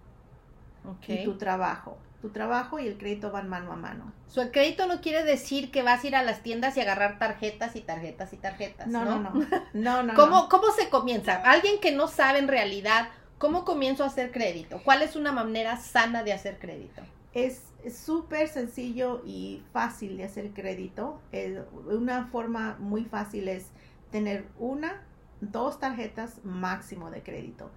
Okay. 0.85 1.21
y 1.21 1.25
tu 1.25 1.39
trabajo. 1.39 1.97
Tu 2.23 2.31
trabajo 2.31 2.79
y 2.79 2.87
el 2.87 2.97
crédito 2.97 3.31
van 3.31 3.49
mano 3.49 3.73
a 3.73 3.77
mano. 3.77 4.13
El 4.35 4.51
crédito 4.51 4.87
no 4.87 5.01
quiere 5.01 5.25
decir 5.25 5.71
que 5.71 5.83
vas 5.83 6.05
a 6.05 6.07
ir 6.07 6.17
a 6.17 6.23
las 6.23 6.43
tiendas 6.43 6.77
y 6.77 6.81
agarrar 6.81 7.19
tarjetas 7.19 7.77
y 7.77 7.81
tarjetas 7.81 8.33
y 8.33 8.37
tarjetas. 8.37 8.87
No, 8.87 9.05
No, 9.05 9.19
no, 9.19 9.45
no, 9.75 10.03
no. 10.03 10.15
¿Cómo. 10.15 10.49
¿Cómo 10.49 10.71
se 10.73 10.89
comienza? 10.89 11.35
Alguien 11.35 11.81
que 11.81 11.93
no 11.93 12.09
sabe 12.09 12.39
en 12.39 12.49
realidad 12.49 13.09
cómo 13.39 13.65
comienzo 13.65 14.05
a 14.05 14.07
hacer 14.07 14.31
crédito. 14.31 14.81
¿Cuál 14.85 15.03
es 15.03 15.17
una 15.17 15.33
manera 15.33 15.77
sana 15.77 16.23
de 16.23 16.33
hacer 16.33 16.59
crédito? 16.59 17.03
Es 17.35 17.73
es 17.85 17.97
súper 17.99 18.49
sencillo 18.49 19.23
y 19.25 19.63
fácil 19.73 20.17
de 20.17 20.25
hacer 20.25 20.51
crédito. 20.53 21.21
Eh, 21.33 21.63
una 21.87 22.27
forma 22.27 22.77
muy 22.79 23.05
fácil 23.05 23.49
es 23.49 23.67
tener 24.11 24.47
una, 24.59 25.03
dos 25.43 25.79
tarjetas 25.79 26.43
máximo 26.45 27.11
de 27.11 27.23
crédito. 27.23 27.71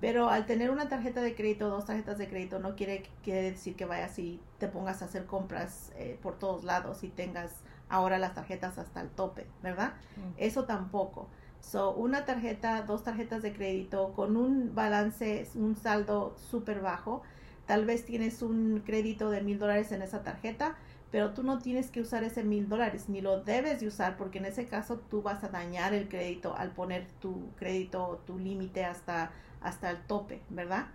Pero 0.00 0.28
al 0.28 0.46
tener 0.46 0.70
una 0.70 0.88
tarjeta 0.88 1.22
de 1.22 1.36
crédito, 1.36 1.68
dos 1.68 1.86
tarjetas 1.86 2.18
de 2.18 2.28
crédito, 2.28 2.58
no 2.58 2.74
quiere, 2.74 3.04
quiere 3.22 3.52
decir 3.52 3.76
que 3.76 3.84
vayas 3.84 4.18
y 4.18 4.40
te 4.58 4.66
pongas 4.66 5.00
a 5.00 5.04
hacer 5.04 5.26
compras 5.26 5.92
eh, 5.96 6.18
por 6.20 6.38
todos 6.38 6.64
lados 6.64 7.04
y 7.04 7.08
tengas 7.08 7.52
ahora 7.88 8.18
las 8.18 8.34
tarjetas 8.34 8.78
hasta 8.78 9.00
el 9.00 9.10
tope, 9.10 9.46
¿verdad? 9.62 9.92
Eso 10.38 10.64
tampoco. 10.64 11.28
So, 11.60 11.94
una 11.94 12.24
tarjeta, 12.24 12.82
dos 12.82 13.04
tarjetas 13.04 13.42
de 13.42 13.52
crédito 13.52 14.12
con 14.14 14.36
un 14.36 14.74
balance, 14.74 15.46
un 15.54 15.76
saldo 15.76 16.34
súper 16.50 16.80
bajo. 16.80 17.22
Tal 17.66 17.84
vez 17.84 18.04
tienes 18.04 18.42
un 18.42 18.82
crédito 18.84 19.30
de 19.30 19.42
mil 19.42 19.60
dólares 19.60 19.92
en 19.92 20.02
esa 20.02 20.24
tarjeta, 20.24 20.74
pero 21.12 21.34
tú 21.34 21.42
no 21.42 21.58
tienes 21.58 21.90
que 21.90 22.00
usar 22.00 22.24
ese 22.24 22.42
mil 22.42 22.70
dólares, 22.70 23.10
ni 23.10 23.20
lo 23.20 23.42
debes 23.44 23.80
de 23.80 23.86
usar, 23.86 24.16
porque 24.16 24.38
en 24.38 24.46
ese 24.46 24.66
caso 24.66 24.98
tú 24.98 25.20
vas 25.20 25.44
a 25.44 25.48
dañar 25.48 25.92
el 25.92 26.08
crédito 26.08 26.56
al 26.56 26.70
poner 26.70 27.06
tu 27.20 27.50
crédito, 27.56 28.22
tu 28.26 28.38
límite 28.38 28.86
hasta, 28.86 29.30
hasta 29.60 29.90
el 29.90 29.98
tope, 29.98 30.40
¿verdad? 30.48 30.86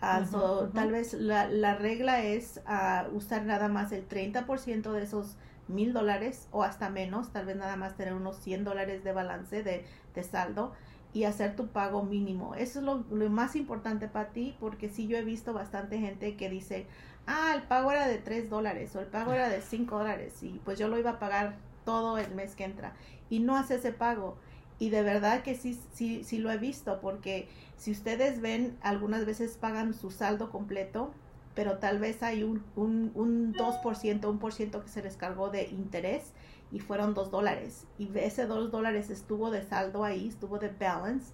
Ah, 0.00 0.26
so. 0.28 0.68
Tal 0.74 0.90
vez 0.90 1.14
la, 1.14 1.46
la 1.46 1.76
regla 1.76 2.24
es 2.24 2.60
ah, 2.66 3.06
usar 3.12 3.44
nada 3.44 3.68
más 3.68 3.92
el 3.92 4.08
30% 4.08 4.90
de 4.90 5.02
esos 5.04 5.36
mil 5.68 5.92
dólares 5.92 6.48
o 6.50 6.64
hasta 6.64 6.90
menos, 6.90 7.30
tal 7.32 7.46
vez 7.46 7.56
nada 7.56 7.76
más 7.76 7.96
tener 7.96 8.14
unos 8.14 8.36
100 8.38 8.64
dólares 8.64 9.04
de 9.04 9.12
balance 9.12 9.62
de, 9.62 9.84
de 10.16 10.22
saldo 10.24 10.72
y 11.12 11.24
hacer 11.24 11.54
tu 11.54 11.68
pago 11.68 12.02
mínimo. 12.02 12.54
Eso 12.54 12.80
es 12.80 12.84
lo, 12.84 13.04
lo 13.10 13.30
más 13.30 13.56
importante 13.56 14.08
para 14.08 14.30
ti 14.30 14.56
porque 14.58 14.88
sí 14.88 15.06
yo 15.06 15.16
he 15.16 15.22
visto 15.22 15.52
bastante 15.52 15.98
gente 15.98 16.36
que 16.36 16.48
dice, 16.48 16.86
ah, 17.26 17.52
el 17.54 17.62
pago 17.62 17.92
era 17.92 18.06
de 18.06 18.18
3 18.18 18.50
dólares 18.50 18.94
o 18.96 19.00
el 19.00 19.06
pago 19.06 19.32
era 19.32 19.48
de 19.48 19.60
5 19.60 19.98
dólares 19.98 20.42
y 20.42 20.60
pues 20.64 20.78
yo 20.78 20.88
lo 20.88 20.98
iba 20.98 21.10
a 21.10 21.18
pagar 21.18 21.56
todo 21.84 22.18
el 22.18 22.34
mes 22.34 22.54
que 22.54 22.64
entra 22.64 22.94
y 23.28 23.40
no 23.40 23.56
hace 23.56 23.76
ese 23.76 23.92
pago. 23.92 24.36
Y 24.78 24.88
de 24.88 25.02
verdad 25.02 25.42
que 25.42 25.54
sí, 25.54 25.78
sí, 25.92 26.24
sí 26.24 26.38
lo 26.38 26.50
he 26.50 26.56
visto 26.56 27.00
porque 27.00 27.48
si 27.76 27.90
ustedes 27.90 28.40
ven, 28.40 28.78
algunas 28.82 29.26
veces 29.26 29.56
pagan 29.56 29.92
su 29.92 30.10
saldo 30.10 30.50
completo, 30.50 31.12
pero 31.54 31.78
tal 31.78 31.98
vez 31.98 32.22
hay 32.22 32.42
un, 32.42 32.64
un, 32.76 33.12
un 33.14 33.54
2%, 33.54 34.28
un 34.28 34.38
por 34.38 34.52
ciento 34.52 34.82
que 34.82 34.88
se 34.88 35.02
les 35.02 35.16
cargó 35.16 35.50
de 35.50 35.64
interés 35.68 36.32
y 36.72 36.80
fueron 36.80 37.14
2 37.14 37.30
dólares. 37.30 37.86
Y 37.98 38.10
ese 38.18 38.46
2 38.46 38.70
dólares 38.70 39.10
estuvo 39.10 39.50
de 39.50 39.62
saldo 39.62 40.04
ahí, 40.04 40.28
estuvo 40.28 40.58
de 40.58 40.68
balance 40.68 41.32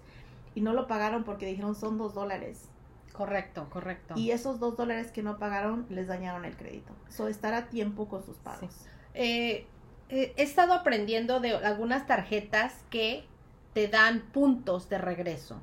y 0.55 0.61
no 0.61 0.73
lo 0.73 0.87
pagaron 0.87 1.23
porque 1.23 1.45
dijeron 1.45 1.75
son 1.75 1.97
2 1.97 2.13
dólares. 2.13 2.69
Correcto, 3.13 3.67
correcto. 3.69 4.13
Y 4.17 4.31
esos 4.31 4.59
2 4.59 4.77
dólares 4.77 5.11
que 5.11 5.23
no 5.23 5.37
pagaron 5.37 5.85
les 5.89 6.07
dañaron 6.07 6.45
el 6.45 6.55
crédito. 6.55 6.93
So, 7.09 7.27
estar 7.27 7.53
a 7.53 7.67
tiempo 7.67 8.07
con 8.07 8.23
sus 8.23 8.37
pagos. 8.37 8.85
Eh, 9.13 9.65
eh, 10.09 10.33
he 10.37 10.43
estado 10.43 10.73
aprendiendo 10.73 11.39
de 11.39 11.55
algunas 11.55 12.05
tarjetas 12.05 12.73
que 12.89 13.25
te 13.73 13.87
dan 13.87 14.21
puntos 14.31 14.89
de 14.89 14.97
regreso. 14.97 15.59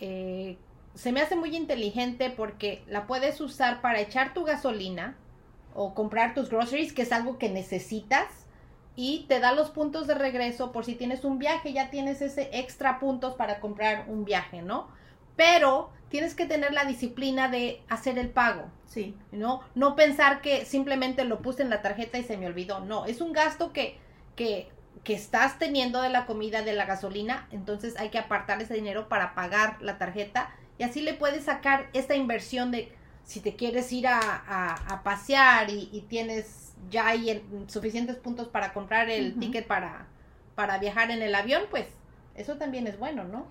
Eh, 0.00 0.58
se 0.94 1.12
me 1.12 1.20
hace 1.20 1.36
muy 1.36 1.56
inteligente 1.56 2.30
porque 2.30 2.82
la 2.88 3.06
puedes 3.06 3.40
usar 3.40 3.80
para 3.80 4.00
echar 4.00 4.34
tu 4.34 4.44
gasolina 4.44 5.16
o 5.74 5.94
comprar 5.94 6.34
tus 6.34 6.50
groceries, 6.50 6.92
que 6.92 7.02
es 7.02 7.12
algo 7.12 7.38
que 7.38 7.48
necesitas, 7.50 8.26
y 8.96 9.26
te 9.28 9.38
da 9.38 9.52
los 9.52 9.70
puntos 9.70 10.08
de 10.08 10.14
regreso 10.14 10.72
por 10.72 10.84
si 10.84 10.96
tienes 10.96 11.24
un 11.24 11.38
viaje, 11.38 11.72
ya 11.72 11.88
tienes 11.88 12.20
ese 12.20 12.50
extra 12.52 12.98
puntos 12.98 13.34
para 13.36 13.60
comprar 13.60 14.06
un 14.08 14.24
viaje, 14.24 14.60
¿no? 14.60 14.88
Pero 15.36 15.90
tienes 16.10 16.34
que 16.34 16.46
tener 16.46 16.72
la 16.72 16.84
disciplina 16.84 17.48
de 17.48 17.82
hacer 17.88 18.18
el 18.18 18.30
pago. 18.30 18.70
Sí, 18.86 19.14
¿no? 19.32 19.60
No 19.74 19.96
pensar 19.96 20.40
que 20.40 20.64
simplemente 20.64 21.24
lo 21.24 21.40
puse 21.42 21.62
en 21.62 21.70
la 21.70 21.82
tarjeta 21.82 22.18
y 22.18 22.24
se 22.24 22.36
me 22.36 22.46
olvidó. 22.46 22.80
No, 22.80 23.04
es 23.06 23.20
un 23.20 23.32
gasto 23.32 23.72
que, 23.72 23.98
que, 24.36 24.68
que 25.04 25.14
estás 25.14 25.58
teniendo 25.58 26.00
de 26.00 26.08
la 26.08 26.26
comida, 26.26 26.62
de 26.62 26.72
la 26.72 26.86
gasolina, 26.86 27.46
entonces 27.50 27.96
hay 27.98 28.08
que 28.08 28.18
apartar 28.18 28.60
ese 28.62 28.74
dinero 28.74 29.08
para 29.08 29.34
pagar 29.34 29.76
la 29.82 29.98
tarjeta 29.98 30.50
y 30.78 30.84
así 30.84 31.02
le 31.02 31.14
puedes 31.14 31.44
sacar 31.44 31.88
esta 31.92 32.14
inversión 32.14 32.70
de 32.70 32.92
si 33.24 33.40
te 33.40 33.56
quieres 33.56 33.92
ir 33.92 34.06
a, 34.06 34.18
a, 34.20 34.74
a 34.94 35.02
pasear 35.02 35.68
y, 35.70 35.90
y 35.92 36.02
tienes 36.08 36.72
ya 36.90 37.08
ahí 37.08 37.28
el- 37.30 37.42
suficientes 37.68 38.16
puntos 38.16 38.48
para 38.48 38.72
comprar 38.72 39.10
el 39.10 39.36
ticket 39.38 39.66
para, 39.66 40.06
para 40.54 40.78
viajar 40.78 41.10
en 41.10 41.20
el 41.22 41.34
avión, 41.34 41.62
pues 41.70 41.86
eso 42.34 42.56
también 42.56 42.86
es 42.86 42.98
bueno, 42.98 43.24
¿no? 43.24 43.46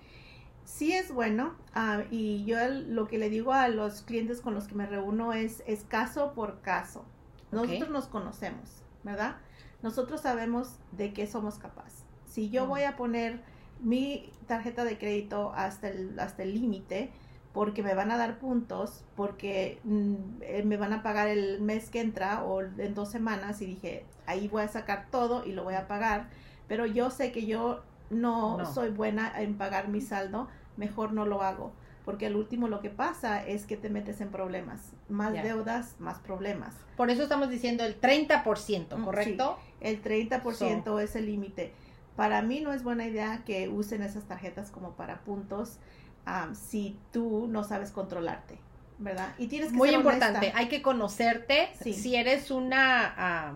Sí 0.68 0.92
es 0.92 1.12
bueno. 1.12 1.54
ah, 1.74 2.02
y 2.10 2.44
yo 2.44 2.58
el- 2.58 2.94
lo 2.94 3.06
que 3.08 3.18
le 3.18 3.30
digo 3.30 3.52
a 3.52 3.68
los 3.68 4.02
clientes 4.02 4.40
con 4.40 4.54
los 4.54 4.66
que 4.68 4.74
me 4.74 4.86
reúno 4.86 5.32
es, 5.32 5.62
es 5.66 5.84
caso 5.84 6.32
por 6.34 6.60
caso. 6.60 7.04
Nosotros 7.52 7.88
nos 7.90 8.06
conocemos, 8.06 8.82
¿verdad? 9.04 9.36
Nosotros 9.82 10.20
sabemos 10.20 10.74
de 10.92 11.12
qué 11.12 11.26
somos 11.26 11.58
capaces. 11.58 12.02
Si 12.26 12.50
yo 12.50 12.66
Mm. 12.66 12.68
voy 12.68 12.82
a 12.82 12.96
poner 12.96 13.40
mi 13.80 14.30
tarjeta 14.46 14.84
de 14.84 14.98
crédito 14.98 15.52
hasta 15.54 15.88
el 15.88 16.18
hasta 16.18 16.42
el 16.42 16.54
límite 16.54 17.10
porque 17.54 17.82
me 17.82 17.94
van 17.94 18.10
a 18.10 18.18
dar 18.18 18.38
puntos, 18.38 19.04
porque 19.16 19.78
mm, 19.84 20.14
eh, 20.42 20.62
me 20.64 20.76
van 20.76 20.92
a 20.92 21.02
pagar 21.02 21.28
el 21.28 21.60
mes 21.60 21.88
que 21.90 22.00
entra 22.00 22.44
o 22.44 22.60
en 22.60 22.94
dos 22.94 23.10
semanas 23.10 23.62
y 23.62 23.66
dije, 23.66 24.04
ahí 24.26 24.48
voy 24.48 24.62
a 24.62 24.68
sacar 24.68 25.06
todo 25.10 25.46
y 25.46 25.52
lo 25.52 25.64
voy 25.64 25.74
a 25.74 25.86
pagar, 25.88 26.28
pero 26.68 26.84
yo 26.86 27.10
sé 27.10 27.32
que 27.32 27.46
yo 27.46 27.82
no, 28.10 28.58
No. 28.58 28.72
soy 28.74 28.90
buena 28.90 29.32
en 29.40 29.56
pagar 29.56 29.88
mi 29.88 30.00
saldo, 30.00 30.48
mejor 30.76 31.12
no 31.12 31.24
lo 31.26 31.42
hago, 31.42 31.72
porque 32.04 32.26
al 32.26 32.36
último 32.36 32.68
lo 32.68 32.80
que 32.80 32.90
pasa 32.90 33.46
es 33.46 33.66
que 33.66 33.76
te 33.76 33.90
metes 33.90 34.20
en 34.20 34.30
problemas, 34.30 34.92
más 35.08 35.32
deudas, 35.32 35.94
más 35.98 36.18
problemas. 36.18 36.74
Por 36.96 37.10
eso 37.10 37.22
estamos 37.22 37.50
diciendo 37.50 37.84
el 37.84 38.00
30%, 38.00 38.96
Mm, 38.96 39.04
¿correcto? 39.04 39.58
El 39.80 40.02
30% 40.02 41.00
es 41.00 41.16
el 41.16 41.26
límite. 41.26 41.72
Para 42.16 42.42
mí 42.42 42.60
no 42.60 42.72
es 42.72 42.82
buena 42.82 43.06
idea 43.06 43.42
que 43.44 43.68
usen 43.68 44.02
esas 44.02 44.24
tarjetas 44.24 44.70
como 44.70 44.92
para 44.92 45.20
puntos 45.20 45.78
am, 46.24 46.54
si 46.54 46.98
tú 47.12 47.46
no 47.48 47.62
sabes 47.64 47.90
controlarte, 47.92 48.58
¿verdad? 48.98 49.28
Y 49.38 49.46
tienes 49.46 49.70
que 49.70 49.76
Muy 49.76 49.90
ser 49.90 49.98
importante, 49.98 50.38
honesta. 50.38 50.58
hay 50.58 50.68
que 50.68 50.82
conocerte. 50.82 51.68
Sí. 51.82 51.92
Si 51.94 52.16
eres 52.16 52.50
una 52.50 53.54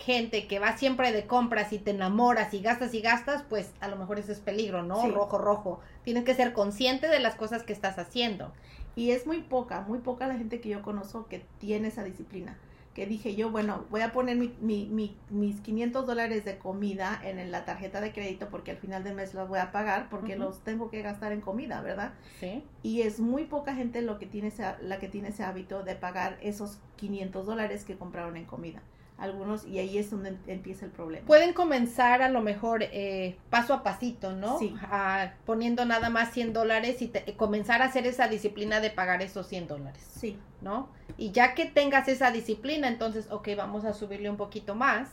gente 0.00 0.46
que 0.46 0.58
va 0.58 0.76
siempre 0.76 1.12
de 1.12 1.26
compras 1.26 1.72
y 1.72 1.78
te 1.78 1.90
enamoras 1.92 2.54
y 2.54 2.60
gastas 2.60 2.94
y 2.94 3.00
gastas, 3.00 3.44
pues 3.48 3.70
a 3.80 3.88
lo 3.88 3.96
mejor 3.96 4.18
eso 4.18 4.32
es 4.32 4.40
peligro, 4.40 4.82
¿no? 4.82 5.02
Sí. 5.02 5.10
Rojo, 5.10 5.38
rojo. 5.38 5.80
Tienes 6.04 6.24
que 6.24 6.34
ser 6.34 6.52
consciente 6.52 7.06
de 7.08 7.20
las 7.20 7.34
cosas 7.34 7.62
que 7.62 7.72
estás 7.72 7.98
haciendo. 7.98 8.52
Y 8.96 9.10
es 9.12 9.26
muy 9.26 9.42
poca, 9.42 9.82
muy 9.82 9.98
poca 9.98 10.26
la 10.26 10.36
gente 10.36 10.60
que 10.60 10.68
yo 10.70 10.82
conozco 10.82 11.26
que 11.26 11.44
tiene 11.58 11.88
esa 11.88 12.02
disciplina. 12.02 12.56
Que 12.94 13.06
dije 13.06 13.36
yo, 13.36 13.50
bueno, 13.50 13.84
voy 13.90 14.00
a 14.00 14.10
poner 14.12 14.36
mi, 14.36 14.52
mi- 14.60 14.86
mi- 14.86 15.16
mis 15.30 15.60
500 15.60 16.06
dólares 16.06 16.44
de 16.44 16.58
comida 16.58 17.20
en 17.22 17.50
la 17.52 17.64
tarjeta 17.64 18.00
de 18.00 18.12
crédito 18.12 18.48
porque 18.50 18.72
al 18.72 18.78
final 18.78 19.04
del 19.04 19.14
mes 19.14 19.32
los 19.32 19.48
voy 19.48 19.60
a 19.60 19.70
pagar 19.70 20.08
porque 20.10 20.34
los 20.34 20.58
tengo 20.64 20.90
que 20.90 21.00
gastar 21.02 21.30
en 21.32 21.40
comida, 21.40 21.82
¿verdad? 21.82 22.14
Sí. 22.40 22.64
Y 22.82 23.02
es 23.02 23.20
muy 23.20 23.44
poca 23.44 23.74
gente 23.76 24.02
lo 24.02 24.18
que 24.18 24.26
tiene 24.26 24.48
ese, 24.48 24.64
la 24.82 24.98
que 24.98 25.08
tiene 25.08 25.28
ese 25.28 25.44
hábito 25.44 25.84
de 25.84 25.94
pagar 25.94 26.36
esos 26.42 26.78
500 26.96 27.46
dólares 27.46 27.84
que 27.84 27.96
compraron 27.96 28.36
en 28.36 28.44
comida. 28.44 28.82
Algunos, 29.20 29.66
y 29.66 29.78
ahí 29.78 29.98
es 29.98 30.10
donde 30.10 30.30
em- 30.30 30.38
empieza 30.46 30.86
el 30.86 30.90
problema. 30.92 31.26
Pueden 31.26 31.52
comenzar 31.52 32.22
a 32.22 32.30
lo 32.30 32.40
mejor 32.40 32.82
eh, 32.82 33.36
paso 33.50 33.74
a 33.74 33.82
pasito, 33.82 34.32
¿no? 34.32 34.58
Sí. 34.58 34.74
Ah, 34.82 35.34
poniendo 35.44 35.84
nada 35.84 36.08
más 36.08 36.32
100 36.32 36.52
dólares 36.54 37.02
y 37.02 37.08
te- 37.08 37.36
comenzar 37.36 37.82
a 37.82 37.84
hacer 37.84 38.06
esa 38.06 38.28
disciplina 38.28 38.80
de 38.80 38.88
pagar 38.90 39.20
esos 39.20 39.46
100 39.46 39.68
dólares. 39.68 40.02
Sí, 40.18 40.38
¿no? 40.62 40.88
Y 41.18 41.32
ya 41.32 41.54
que 41.54 41.66
tengas 41.66 42.08
esa 42.08 42.30
disciplina, 42.30 42.88
entonces, 42.88 43.30
ok, 43.30 43.48
vamos 43.56 43.84
a 43.84 43.92
subirle 43.92 44.30
un 44.30 44.38
poquito 44.38 44.74
más 44.74 45.10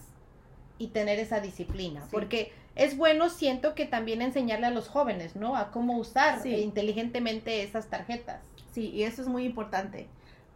y 0.77 0.87
tener 0.87 1.19
esa 1.19 1.41
disciplina. 1.41 2.01
Sí. 2.03 2.07
Porque 2.11 2.53
es 2.75 2.95
bueno, 2.95 3.29
siento 3.29 3.75
que 3.75 3.85
también 3.85 4.21
enseñarle 4.21 4.67
a 4.67 4.71
los 4.71 4.87
jóvenes, 4.87 5.35
¿no? 5.35 5.57
A 5.57 5.71
cómo 5.71 5.97
usar 5.97 6.41
Sí. 6.41 6.55
inteligentemente 6.55 7.61
esas 7.63 7.87
tarjetas. 7.87 8.41
sí, 8.71 8.91
y 8.91 9.03
eso 9.03 9.23
es 9.23 9.27
muy 9.27 9.43
importante. 9.43 10.07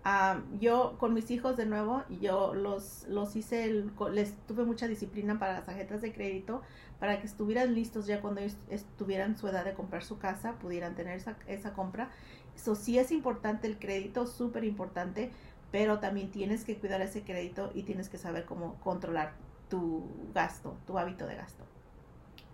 Ah, 0.03 0.41
yo 0.59 0.95
con 0.97 1.13
mis 1.13 1.29
hijos 1.29 1.57
de 1.57 1.67
nuevo, 1.67 2.03
yo 2.21 2.55
los, 2.55 3.05
los 3.07 3.35
hice, 3.35 3.65
el- 3.65 3.91
les 4.11 4.35
tuve 4.47 4.63
mucha 4.65 4.87
disciplina 4.87 5.37
para 5.37 5.53
las 5.53 5.65
tarjetas 5.65 6.01
de 6.01 6.11
crédito, 6.11 6.63
para 6.99 7.19
que 7.19 7.27
estuvieran 7.27 7.75
listos 7.75 8.07
ya 8.07 8.19
cuando 8.19 8.41
ellos 8.41 8.55
estuvieran 8.69 9.37
su 9.37 9.47
edad 9.47 9.63
de 9.63 9.73
comprar 9.75 10.03
su 10.03 10.17
casa, 10.17 10.53
pudieran 10.53 10.95
tener 10.95 11.17
esa, 11.17 11.37
esa 11.47 11.73
compra. 11.73 12.09
Eso 12.55 12.73
sí 12.75 12.97
es 12.97 13.11
importante 13.11 13.67
el 13.67 13.77
crédito, 13.77 14.25
súper 14.25 14.63
importante, 14.63 15.31
pero 15.71 15.99
también 15.99 16.31
tienes 16.31 16.63
que 16.65 16.77
cuidar 16.77 17.01
ese 17.01 17.23
crédito 17.23 17.71
y 17.75 17.83
tienes 17.83 18.09
que 18.09 18.17
saber 18.17 18.45
cómo 18.45 18.75
controlar 18.83 19.33
tu 19.69 20.03
gasto, 20.33 20.77
tu 20.87 20.97
hábito 20.97 21.27
de 21.27 21.35
gasto. 21.35 21.63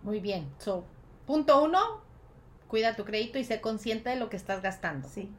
Muy 0.03 0.19
bien. 0.19 0.47
So, 0.59 0.83
punto 1.25 1.63
uno, 1.63 1.79
cuida 2.67 2.95
tu 2.95 3.05
crédito 3.05 3.39
y 3.39 3.43
sé 3.43 3.61
consciente 3.61 4.09
de 4.09 4.17
lo 4.17 4.29
que 4.29 4.37
estás 4.37 4.61
gastando. 4.61 5.07
Sí, 5.07 5.31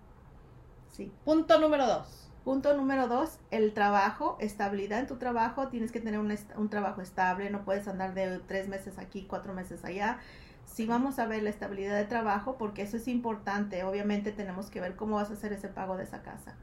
sí. 0.91 1.11
Punto 1.25 1.59
número 1.61 1.87
dos. 1.87 2.25
Punto 2.45 2.75
número 2.75 3.09
dos, 3.09 3.39
el 3.51 3.75
trabajo, 3.75 4.39
estabilidad 4.41 5.01
en 5.01 5.07
tu 5.07 5.17
trabajo. 5.17 5.69
Tienes 5.69 5.93
que 5.93 6.01
tener 6.01 6.19
un, 6.19 6.35
un 6.57 6.71
trabajo 6.71 7.03
estable, 7.03 7.51
no 7.51 7.65
puedes 7.65 7.87
andar 7.89 8.15
de 8.15 8.39
tres 8.47 8.69
meses 8.69 8.99
aquí, 8.99 9.27
cuatro 9.29 9.53
meses 9.53 9.85
allá. 9.85 10.19
Sí 10.65 10.87
vamos 10.87 11.19
a 11.19 11.27
ver 11.27 11.43
la 11.43 11.51
estabilidad 11.51 11.97
de 11.97 12.05
trabajo 12.05 12.57
porque 12.57 12.83
eso 12.83 12.97
es 12.97 13.09
importante. 13.09 13.85
Obviamente 13.85 14.33
tenemos 14.33 14.71
que 14.71 14.81
ver 14.81 14.97
cómo 14.97 15.17
vas 15.17 15.31
a 15.31 15.35
hacer 15.35 15.53
ese 15.53 15.69
pago 15.69 15.97
de 15.97 16.05
esa 16.05 16.23
casa. 16.23 16.55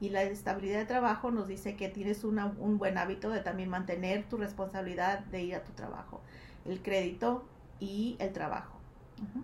Y 0.00 0.10
la 0.10 0.22
estabilidad 0.22 0.78
de 0.78 0.86
trabajo 0.86 1.30
nos 1.30 1.48
dice 1.48 1.76
que 1.76 1.88
tienes 1.88 2.24
una- 2.24 2.46
un 2.58 2.78
buen 2.78 2.98
hábito 2.98 3.30
de 3.30 3.40
también 3.40 3.68
mantener 3.68 4.28
tu 4.28 4.36
responsabilidad 4.38 5.20
de 5.20 5.42
ir 5.42 5.54
a 5.56 5.64
tu 5.64 5.72
trabajo. 5.72 6.20
El 6.64 6.82
crédito 6.82 7.44
y 7.80 8.16
el 8.20 8.32
trabajo. 8.32 8.78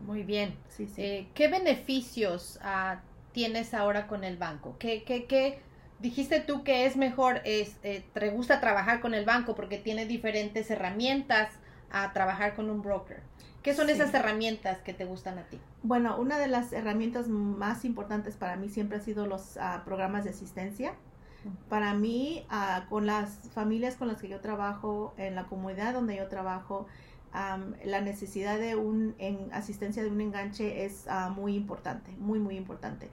Muy 0.06 0.22
bien. 0.22 0.56
Sí, 0.68 0.86
sí. 0.86 1.02
Eh, 1.02 1.28
¿Qué 1.34 1.48
beneficios 1.48 2.60
ah, 2.62 3.00
tienes 3.34 3.74
ahora 3.74 4.06
con 4.06 4.24
el 4.24 4.38
banco? 4.38 4.76
¿Qué, 4.78 5.04
qué, 5.04 5.26
qué 5.26 5.60
dijiste 6.00 6.40
tú 6.40 6.64
que 6.64 6.86
es 6.86 6.96
mejor, 6.96 7.42
es, 7.44 7.76
eh, 7.82 8.02
te 8.14 8.30
gusta 8.30 8.60
trabajar 8.60 9.00
con 9.00 9.12
el 9.14 9.26
banco 9.26 9.54
porque 9.54 9.76
tiene 9.78 10.06
diferentes 10.06 10.70
herramientas 10.70 11.50
a 11.90 12.12
trabajar 12.14 12.54
con 12.54 12.70
un 12.70 12.80
broker? 12.80 13.22
¿Qué 13.62 13.74
son 13.74 13.88
Sí. 13.88 13.92
esas 13.92 14.14
herramientas 14.14 14.78
que 14.82 14.94
te 14.94 15.04
gustan 15.04 15.38
a 15.38 15.44
ti? 15.44 15.60
Bueno, 15.82 16.18
una 16.18 16.38
de 16.38 16.48
las 16.48 16.72
herramientas 16.72 17.28
más 17.28 17.84
importantes 17.84 18.36
para 18.36 18.56
mí 18.56 18.68
siempre 18.70 18.98
ha 18.98 19.00
sido 19.00 19.26
los 19.26 19.56
ah, 19.58 19.82
programas 19.84 20.24
de 20.24 20.30
asistencia. 20.30 20.94
Para 21.68 21.92
mí, 21.94 22.46
ah, 22.48 22.86
con 22.88 23.06
las 23.06 23.50
familias 23.54 23.96
con 23.96 24.08
las 24.08 24.20
que 24.20 24.28
yo 24.28 24.40
trabajo, 24.40 25.14
en 25.18 25.34
la 25.34 25.44
comunidad 25.44 25.92
donde 25.92 26.16
yo 26.16 26.28
trabajo, 26.28 26.86
am, 27.34 27.74
la 27.84 28.00
necesidad 28.00 28.58
de 28.58 28.76
un 28.76 29.14
en, 29.18 29.52
asistencia 29.52 30.02
de 30.02 30.10
un 30.10 30.20
enganche 30.20 30.86
es 30.86 31.06
ah, 31.08 31.28
muy 31.28 31.54
importante, 31.54 32.12
muy, 32.18 32.38
muy 32.38 32.56
importante. 32.56 33.10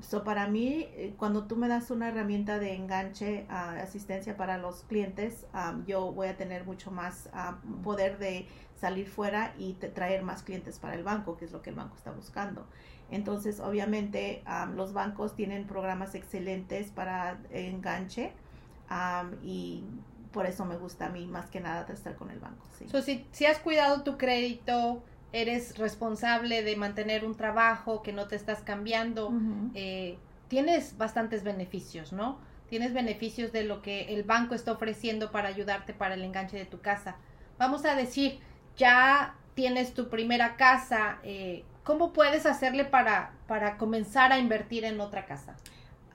So, 0.00 0.24
para 0.24 0.48
mí, 0.48 0.88
eh, 0.94 1.14
cuando 1.16 1.44
tú 1.44 1.56
me 1.56 1.68
das 1.68 1.90
una 1.90 2.08
herramienta 2.08 2.58
de 2.58 2.74
enganche, 2.74 3.46
ah, 3.48 3.76
asistencia 3.80 4.36
para 4.36 4.58
los 4.58 4.82
clientes, 4.82 5.46
am, 5.52 5.86
yo 5.86 6.12
voy 6.12 6.28
a 6.28 6.36
tener 6.36 6.64
mucho 6.64 6.90
más 6.90 7.28
ah, 7.32 7.58
poder 7.82 8.18
de 8.18 8.46
salir 8.80 9.08
fuera 9.08 9.54
y 9.58 9.74
traer 9.74 10.22
más 10.22 10.42
clientes 10.42 10.78
para 10.78 10.94
el 10.94 11.04
banco, 11.04 11.36
que 11.36 11.44
es 11.44 11.52
lo 11.52 11.62
que 11.62 11.70
el 11.70 11.76
banco 11.76 11.96
está 11.96 12.10
buscando. 12.10 12.66
Entonces, 13.10 13.60
obviamente, 13.60 14.42
am, 14.44 14.74
los 14.76 14.92
bancos 14.92 15.34
tienen 15.36 15.66
programas 15.66 16.14
excelentes 16.14 16.90
para 16.90 17.38
enganche 17.50 18.32
am, 18.88 19.36
y 19.42 19.84
por 20.32 20.46
eso 20.46 20.64
me 20.64 20.76
gusta 20.76 21.06
a 21.06 21.08
mí 21.10 21.26
más 21.26 21.50
que 21.50 21.60
nada 21.60 21.84
de 21.84 21.94
estar 21.94 22.16
con 22.16 22.30
el 22.30 22.38
banco. 22.38 22.66
Sí. 22.78 22.88
So, 22.88 23.02
si, 23.02 23.26
si 23.32 23.46
has 23.46 23.58
cuidado 23.58 24.02
tu 24.02 24.16
crédito, 24.18 25.02
eres 25.32 25.78
responsable 25.78 26.62
de 26.62 26.76
mantener 26.76 27.24
un 27.24 27.34
trabajo, 27.34 28.02
que 28.02 28.12
no 28.12 28.28
te 28.28 28.36
estás 28.36 28.60
cambiando, 28.60 29.32
eh, 29.74 30.18
tienes 30.48 30.98
bastantes 30.98 31.42
beneficios, 31.42 32.12
¿no? 32.12 32.38
Tienes 32.68 32.92
beneficios 32.92 33.52
de 33.52 33.64
lo 33.64 33.82
que 33.82 34.14
el 34.14 34.24
banco 34.24 34.54
está 34.54 34.72
ofreciendo 34.72 35.30
para 35.30 35.48
ayudarte 35.48 35.94
para 35.94 36.14
el 36.14 36.22
enganche 36.22 36.56
de 36.56 36.66
tu 36.66 36.80
casa. 36.80 37.16
Vamos 37.58 37.84
a 37.84 37.94
decir, 37.94 38.40
ya 38.76 39.34
tienes 39.54 39.94
tu 39.94 40.08
primera 40.08 40.56
casa, 40.56 41.18
eh, 41.22 41.64
¿cómo 41.82 42.12
puedes 42.12 42.46
hacerle 42.46 42.84
para, 42.84 43.32
para 43.46 43.78
comenzar 43.78 44.32
a 44.32 44.38
invertir 44.38 44.84
en 44.84 45.00
otra 45.00 45.24
casa? 45.24 45.56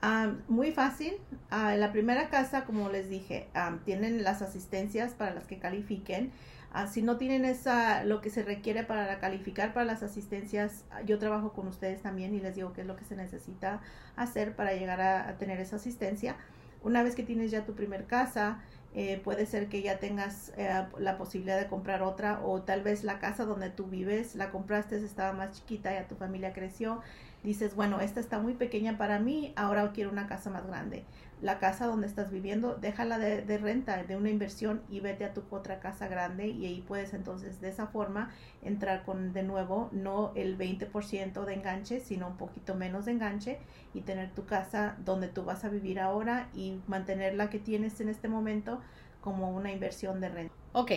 Am, 0.00 0.42
muy 0.48 0.70
fácil. 0.70 1.14
Ah, 1.50 1.74
la 1.76 1.90
primera 1.92 2.28
casa, 2.30 2.64
como 2.64 2.88
les 2.88 3.08
dije, 3.08 3.48
am, 3.54 3.80
tienen 3.84 4.22
las 4.22 4.42
asistencias 4.42 5.14
para 5.14 5.34
las 5.34 5.46
que 5.46 5.58
califiquen. 5.58 6.32
Ah, 6.70 6.86
si 6.86 7.02
no 7.02 7.16
tienen 7.16 7.44
esa, 7.44 8.04
lo 8.04 8.20
que 8.20 8.30
se 8.30 8.42
requiere 8.42 8.84
para 8.84 9.18
calificar 9.18 9.72
para 9.72 9.86
las 9.86 10.02
asistencias, 10.02 10.84
ah, 10.90 11.02
yo 11.02 11.18
trabajo 11.18 11.52
con 11.52 11.66
ustedes 11.66 12.02
también 12.02 12.34
y 12.34 12.40
les 12.40 12.54
digo 12.54 12.72
qué 12.74 12.82
es 12.82 12.86
lo 12.86 12.94
que 12.96 13.04
se 13.04 13.16
necesita 13.16 13.80
hacer 14.16 14.54
para 14.54 14.74
llegar 14.74 15.00
a, 15.00 15.28
a 15.28 15.38
tener 15.38 15.58
esa 15.60 15.76
asistencia. 15.76 16.36
Una 16.82 17.02
vez 17.02 17.16
que 17.16 17.24
tienes 17.24 17.50
ya 17.50 17.64
tu 17.64 17.74
primer 17.74 18.06
casa, 18.06 18.60
eh, 18.94 19.20
puede 19.22 19.46
ser 19.46 19.68
que 19.68 19.82
ya 19.82 19.98
tengas 19.98 20.52
eh, 20.56 20.70
la 20.98 21.18
posibilidad 21.18 21.58
de 21.58 21.66
comprar 21.66 22.02
otra 22.02 22.40
o 22.44 22.62
tal 22.62 22.82
vez 22.82 23.04
la 23.04 23.18
casa 23.18 23.44
donde 23.44 23.68
tú 23.70 23.86
vives, 23.86 24.34
la 24.34 24.50
compraste, 24.50 24.96
estaba 24.96 25.32
más 25.32 25.52
chiquita, 25.52 25.92
ya 25.92 26.06
tu 26.08 26.14
familia 26.14 26.52
creció 26.52 27.00
dices, 27.42 27.74
bueno, 27.74 28.00
esta 28.00 28.20
está 28.20 28.38
muy 28.38 28.54
pequeña 28.54 28.98
para 28.98 29.18
mí, 29.18 29.52
ahora 29.56 29.90
quiero 29.92 30.10
una 30.10 30.26
casa 30.26 30.50
más 30.50 30.66
grande. 30.66 31.04
La 31.40 31.60
casa 31.60 31.86
donde 31.86 32.08
estás 32.08 32.32
viviendo, 32.32 32.74
déjala 32.74 33.18
de, 33.18 33.58
renta, 33.58 34.02
de 34.02 34.16
una 34.16 34.28
inversión 34.28 34.82
y 34.90 34.98
vete 35.00 35.24
a 35.24 35.32
tu 35.32 35.44
otra 35.50 35.78
casa 35.78 36.08
grande 36.08 36.48
y 36.48 36.66
ahí 36.66 36.84
puedes 36.86 37.14
entonces 37.14 37.60
de 37.60 37.68
esa 37.68 37.86
forma 37.86 38.30
entrar 38.62 39.04
con 39.04 39.32
de 39.32 39.44
nuevo 39.44 39.88
no 39.92 40.32
el 40.34 40.58
20% 40.58 41.44
de 41.44 41.54
enganche, 41.54 42.00
sino 42.00 42.26
un 42.26 42.36
poquito 42.36 42.74
menos 42.74 43.04
de 43.04 43.12
enganche 43.12 43.58
y 43.94 44.00
tener 44.00 44.32
tu 44.32 44.46
casa 44.46 44.96
donde 45.04 45.28
tú 45.28 45.44
vas 45.44 45.64
a 45.64 45.68
vivir 45.68 46.00
ahora 46.00 46.48
y 46.54 46.80
mantener 46.88 47.34
la 47.34 47.50
que 47.50 47.60
tienes 47.60 48.00
en 48.00 48.08
este 48.08 48.26
momento 48.26 48.80
como 49.20 49.50
una 49.50 49.70
inversión 49.70 50.20
de 50.20 50.30
renta. 50.30 50.54
Ok, 50.72 50.90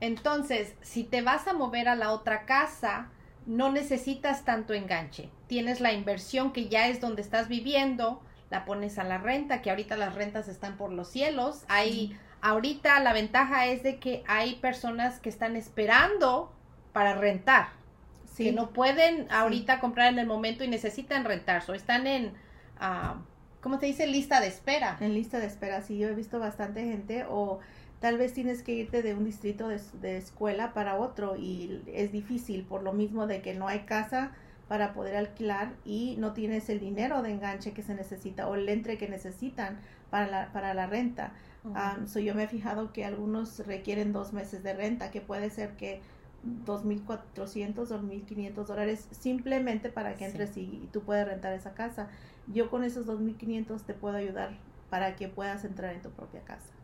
entonces, 0.00 0.74
si 0.82 1.04
te 1.04 1.22
vas 1.22 1.48
a 1.48 1.54
mover 1.54 1.88
a 1.88 1.96
la 1.96 2.12
otra 2.12 2.44
casa, 2.44 3.08
no 3.46 3.70
necesitas 3.70 4.44
tanto 4.44 4.74
enganche. 4.74 5.30
Tienes 5.46 5.80
la 5.80 5.92
inversión 5.92 6.52
que 6.52 6.68
ya 6.68 6.88
es 6.88 7.00
donde 7.00 7.22
estás 7.22 7.48
viviendo, 7.48 8.20
la 8.50 8.64
pones 8.64 8.98
a 8.98 9.04
la 9.04 9.18
renta, 9.18 9.62
que 9.62 9.70
ahorita 9.70 9.96
las 9.96 10.14
rentas 10.14 10.48
están 10.48 10.76
por 10.76 10.92
los 10.92 11.08
cielos. 11.08 11.64
Hay, 11.68 12.16
ahorita 12.40 13.00
la 13.00 13.12
ventaja 13.12 13.66
es 13.66 13.82
de 13.82 13.98
que 13.98 14.24
hay 14.26 14.56
personas 14.56 15.20
que 15.20 15.28
están 15.28 15.56
esperando 15.56 16.52
para 16.92 17.14
rentar, 17.14 17.68
que 18.36 18.52
no 18.52 18.70
pueden 18.70 19.30
ahorita 19.30 19.80
comprar 19.80 20.12
en 20.12 20.18
el 20.18 20.26
momento 20.26 20.62
y 20.62 20.68
necesitan 20.68 21.24
rentar, 21.24 21.62
o 21.68 21.74
están 21.74 22.06
en, 22.06 22.34
ah, 22.78 23.16
¿cómo 23.60 23.78
se 23.80 23.86
dice? 23.86 24.06
Lista 24.06 24.40
de 24.40 24.48
espera. 24.48 24.96
En 25.00 25.14
lista 25.14 25.38
de 25.38 25.46
espera, 25.46 25.82
sí, 25.82 25.98
yo 25.98 26.08
he 26.08 26.14
visto 26.14 26.38
bastante 26.38 26.82
gente 26.82 27.24
o 27.28 27.60
tal 28.00 28.18
vez 28.18 28.32
tienes 28.32 28.62
que 28.62 28.72
irte 28.72 29.02
de 29.02 29.14
un 29.14 29.24
distrito 29.24 29.68
de, 29.68 29.80
de 30.00 30.16
escuela 30.18 30.74
para 30.74 30.96
otro 30.98 31.36
y 31.36 31.82
es 31.86 32.12
difícil 32.12 32.64
por 32.64 32.82
lo 32.82 32.92
mismo 32.92 33.26
de 33.26 33.42
que 33.42 33.54
no 33.54 33.68
hay 33.68 33.80
casa 33.80 34.32
para 34.68 34.92
poder 34.94 35.16
alquilar 35.16 35.76
y 35.84 36.16
no 36.18 36.32
tienes 36.32 36.68
el 36.68 36.80
dinero 36.80 37.22
de 37.22 37.30
enganche 37.32 37.72
que 37.72 37.82
se 37.82 37.94
necesita 37.94 38.48
o 38.48 38.54
el 38.56 38.68
entre 38.68 38.98
que 38.98 39.08
necesitan 39.08 39.78
para 40.10 40.26
la, 40.26 40.52
para 40.52 40.74
la 40.74 40.86
renta. 40.86 41.32
Um, 41.64 42.06
so 42.06 42.20
yo 42.20 42.34
me 42.34 42.44
he 42.44 42.48
fijado 42.48 42.92
que 42.92 43.04
algunos 43.04 43.58
requieren 43.66 44.12
dos 44.12 44.32
meses 44.32 44.62
de 44.62 44.72
renta, 44.74 45.10
que 45.10 45.20
puede 45.20 45.50
ser 45.50 45.76
que 45.76 46.00
2.400 46.64 47.90
o 47.90 47.98
1.500 48.00 48.66
dólares 48.68 49.08
simplemente 49.10 49.88
para 49.90 50.16
que 50.16 50.24
Sí. 50.24 50.24
entres 50.26 50.56
y, 50.56 50.62
y 50.62 50.88
tú 50.92 51.02
puedas 51.02 51.26
rentar 51.26 51.52
esa 51.54 51.74
casa. 51.74 52.08
Yo 52.46 52.70
con 52.70 52.84
esos 52.84 53.06
2.500 53.06 53.84
te 53.84 53.94
puedo 53.94 54.16
ayudar 54.16 54.50
para 54.90 55.16
que 55.16 55.28
puedas 55.28 55.64
entrar 55.64 55.92
en 55.94 56.02
tu 56.02 56.10
propia 56.10 56.42
casa. 56.44 56.75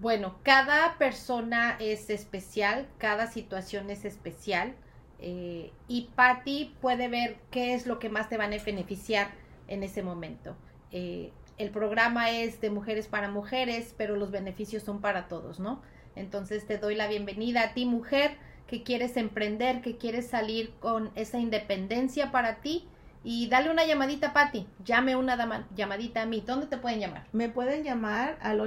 Bueno, 0.00 0.36
cada 0.42 0.96
persona 0.96 1.76
es 1.78 2.08
especial, 2.08 2.88
cada 2.96 3.26
situación 3.26 3.90
es 3.90 4.06
especial 4.06 4.74
eh, 5.18 5.72
y 5.88 6.08
Patty 6.14 6.74
puede 6.80 7.08
ver 7.08 7.36
qué 7.50 7.74
es 7.74 7.86
lo 7.86 7.98
que 7.98 8.08
más 8.08 8.30
te 8.30 8.38
van 8.38 8.54
a 8.54 8.64
beneficiar 8.64 9.30
en 9.68 9.82
ese 9.82 10.02
momento. 10.02 10.56
Eh, 10.90 11.32
el 11.58 11.68
programa 11.68 12.30
es 12.30 12.62
de 12.62 12.70
mujeres 12.70 13.08
para 13.08 13.30
mujeres, 13.30 13.94
pero 13.94 14.16
los 14.16 14.30
beneficios 14.30 14.84
son 14.84 15.02
para 15.02 15.28
todos, 15.28 15.60
¿no? 15.60 15.82
Entonces 16.16 16.66
te 16.66 16.78
doy 16.78 16.94
la 16.94 17.06
bienvenida 17.06 17.60
a 17.62 17.74
ti, 17.74 17.84
mujer, 17.84 18.38
que 18.66 18.82
quieres 18.82 19.18
emprender, 19.18 19.82
que 19.82 19.98
quieres 19.98 20.26
salir 20.26 20.72
con 20.80 21.10
esa 21.14 21.38
independencia 21.38 22.32
para 22.32 22.62
ti. 22.62 22.88
Y 23.22 23.48
dale 23.48 23.70
una 23.70 23.84
llamadita 23.84 24.28
a 24.28 24.32
Patty, 24.32 24.66
llame 24.84 25.14
una 25.14 25.36
dama- 25.36 25.66
llamadita 25.76 26.22
a 26.22 26.26
mí. 26.26 26.40
¿Dónde 26.40 26.66
te 26.66 26.78
pueden 26.78 27.00
llamar? 27.00 27.26
Me 27.32 27.48
pueden 27.50 27.84
llamar 27.84 28.38
al 28.40 28.60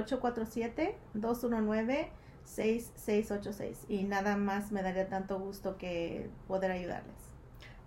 847-219-6686 2.46 3.84
y 3.88 4.02
nada 4.04 4.36
más 4.36 4.70
me 4.72 4.82
daría 4.82 5.08
tanto 5.08 5.38
gusto 5.38 5.76
que 5.76 6.30
poder 6.46 6.70
ayudarles. 6.70 7.14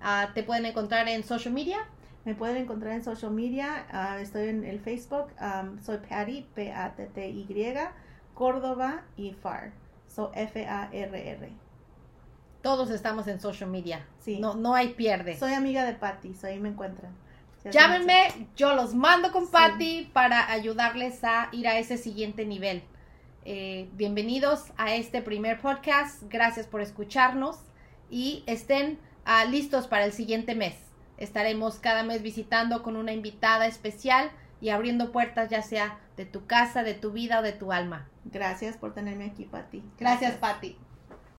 Ah, 0.02 0.32
te 0.34 0.44
pueden 0.44 0.66
encontrar 0.66 1.08
en 1.08 1.24
social 1.24 1.54
media. 1.54 1.78
Me 2.26 2.36
pueden 2.36 2.58
encontrar 2.58 2.92
en 2.94 3.04
social 3.04 3.32
media, 3.32 3.86
ah, 3.90 4.20
estoy 4.20 4.50
en 4.50 4.66
el 4.66 4.82
Facebook, 4.82 5.28
um, 5.40 5.80
soy 5.82 6.00
Patty, 6.00 6.46
P-A-T-T-Y, 6.56 7.46
Córdoba 8.34 9.04
y 9.16 9.32
FAR, 9.32 9.72
so 10.08 10.32
F-A-R-R. 10.36 11.50
Todos 12.68 12.90
estamos 12.90 13.30
en 13.30 13.40
social 13.40 13.70
media. 13.70 14.06
Sí. 14.20 14.40
No, 14.42 14.54
no 14.54 14.76
hay 14.76 14.90
pierde. 14.90 15.38
Soy 15.38 15.54
amiga 15.54 15.86
de 15.86 15.94
Patty, 15.94 16.34
so 16.34 16.48
ahí 16.48 16.60
me 16.60 16.68
encuentran. 16.68 17.16
Llámenme, 17.64 18.28
yo 18.58 18.76
los 18.76 18.94
mando 18.94 19.32
con 19.32 19.50
Patty 19.50 20.10
para 20.12 20.52
ayudarles 20.52 21.24
a 21.24 21.48
ir 21.54 21.66
a 21.70 21.80
ese 21.80 21.98
siguiente 21.98 22.46
nivel. 22.46 22.84
Eh, 23.46 23.88
bienvenidos 23.94 24.66
a 24.76 24.94
este 24.96 25.22
primer 25.22 25.62
podcast. 25.62 26.24
Gracias 26.24 26.68
por 26.68 26.82
escucharnos 26.82 27.56
y 28.10 28.44
estén 28.48 29.00
ah, 29.24 29.46
listos 29.46 29.88
para 29.88 30.04
el 30.04 30.12
siguiente 30.12 30.54
mes. 30.54 30.76
Estaremos 31.18 31.76
cada 31.80 32.04
mes 32.04 32.22
visitando 32.22 32.84
con 32.84 32.98
una 32.98 33.14
invitada 33.14 33.66
especial 33.66 34.30
y 34.60 34.72
abriendo 34.72 35.14
puertas 35.14 35.50
ya 35.50 35.62
sea 35.62 36.00
de 36.18 36.26
tu 36.26 36.46
casa, 36.48 36.84
de 36.84 36.96
tu 36.96 37.14
vida 37.14 37.40
o 37.40 37.44
de 37.44 37.54
tu 37.54 37.72
alma. 37.72 38.10
Gracias 38.26 38.76
por 38.76 38.94
tenerme 38.94 39.28
aquí, 39.28 39.46
Patti. 39.46 39.82
Gracias, 39.98 40.34
Gracias. 40.34 40.36
Patti. 40.36 40.78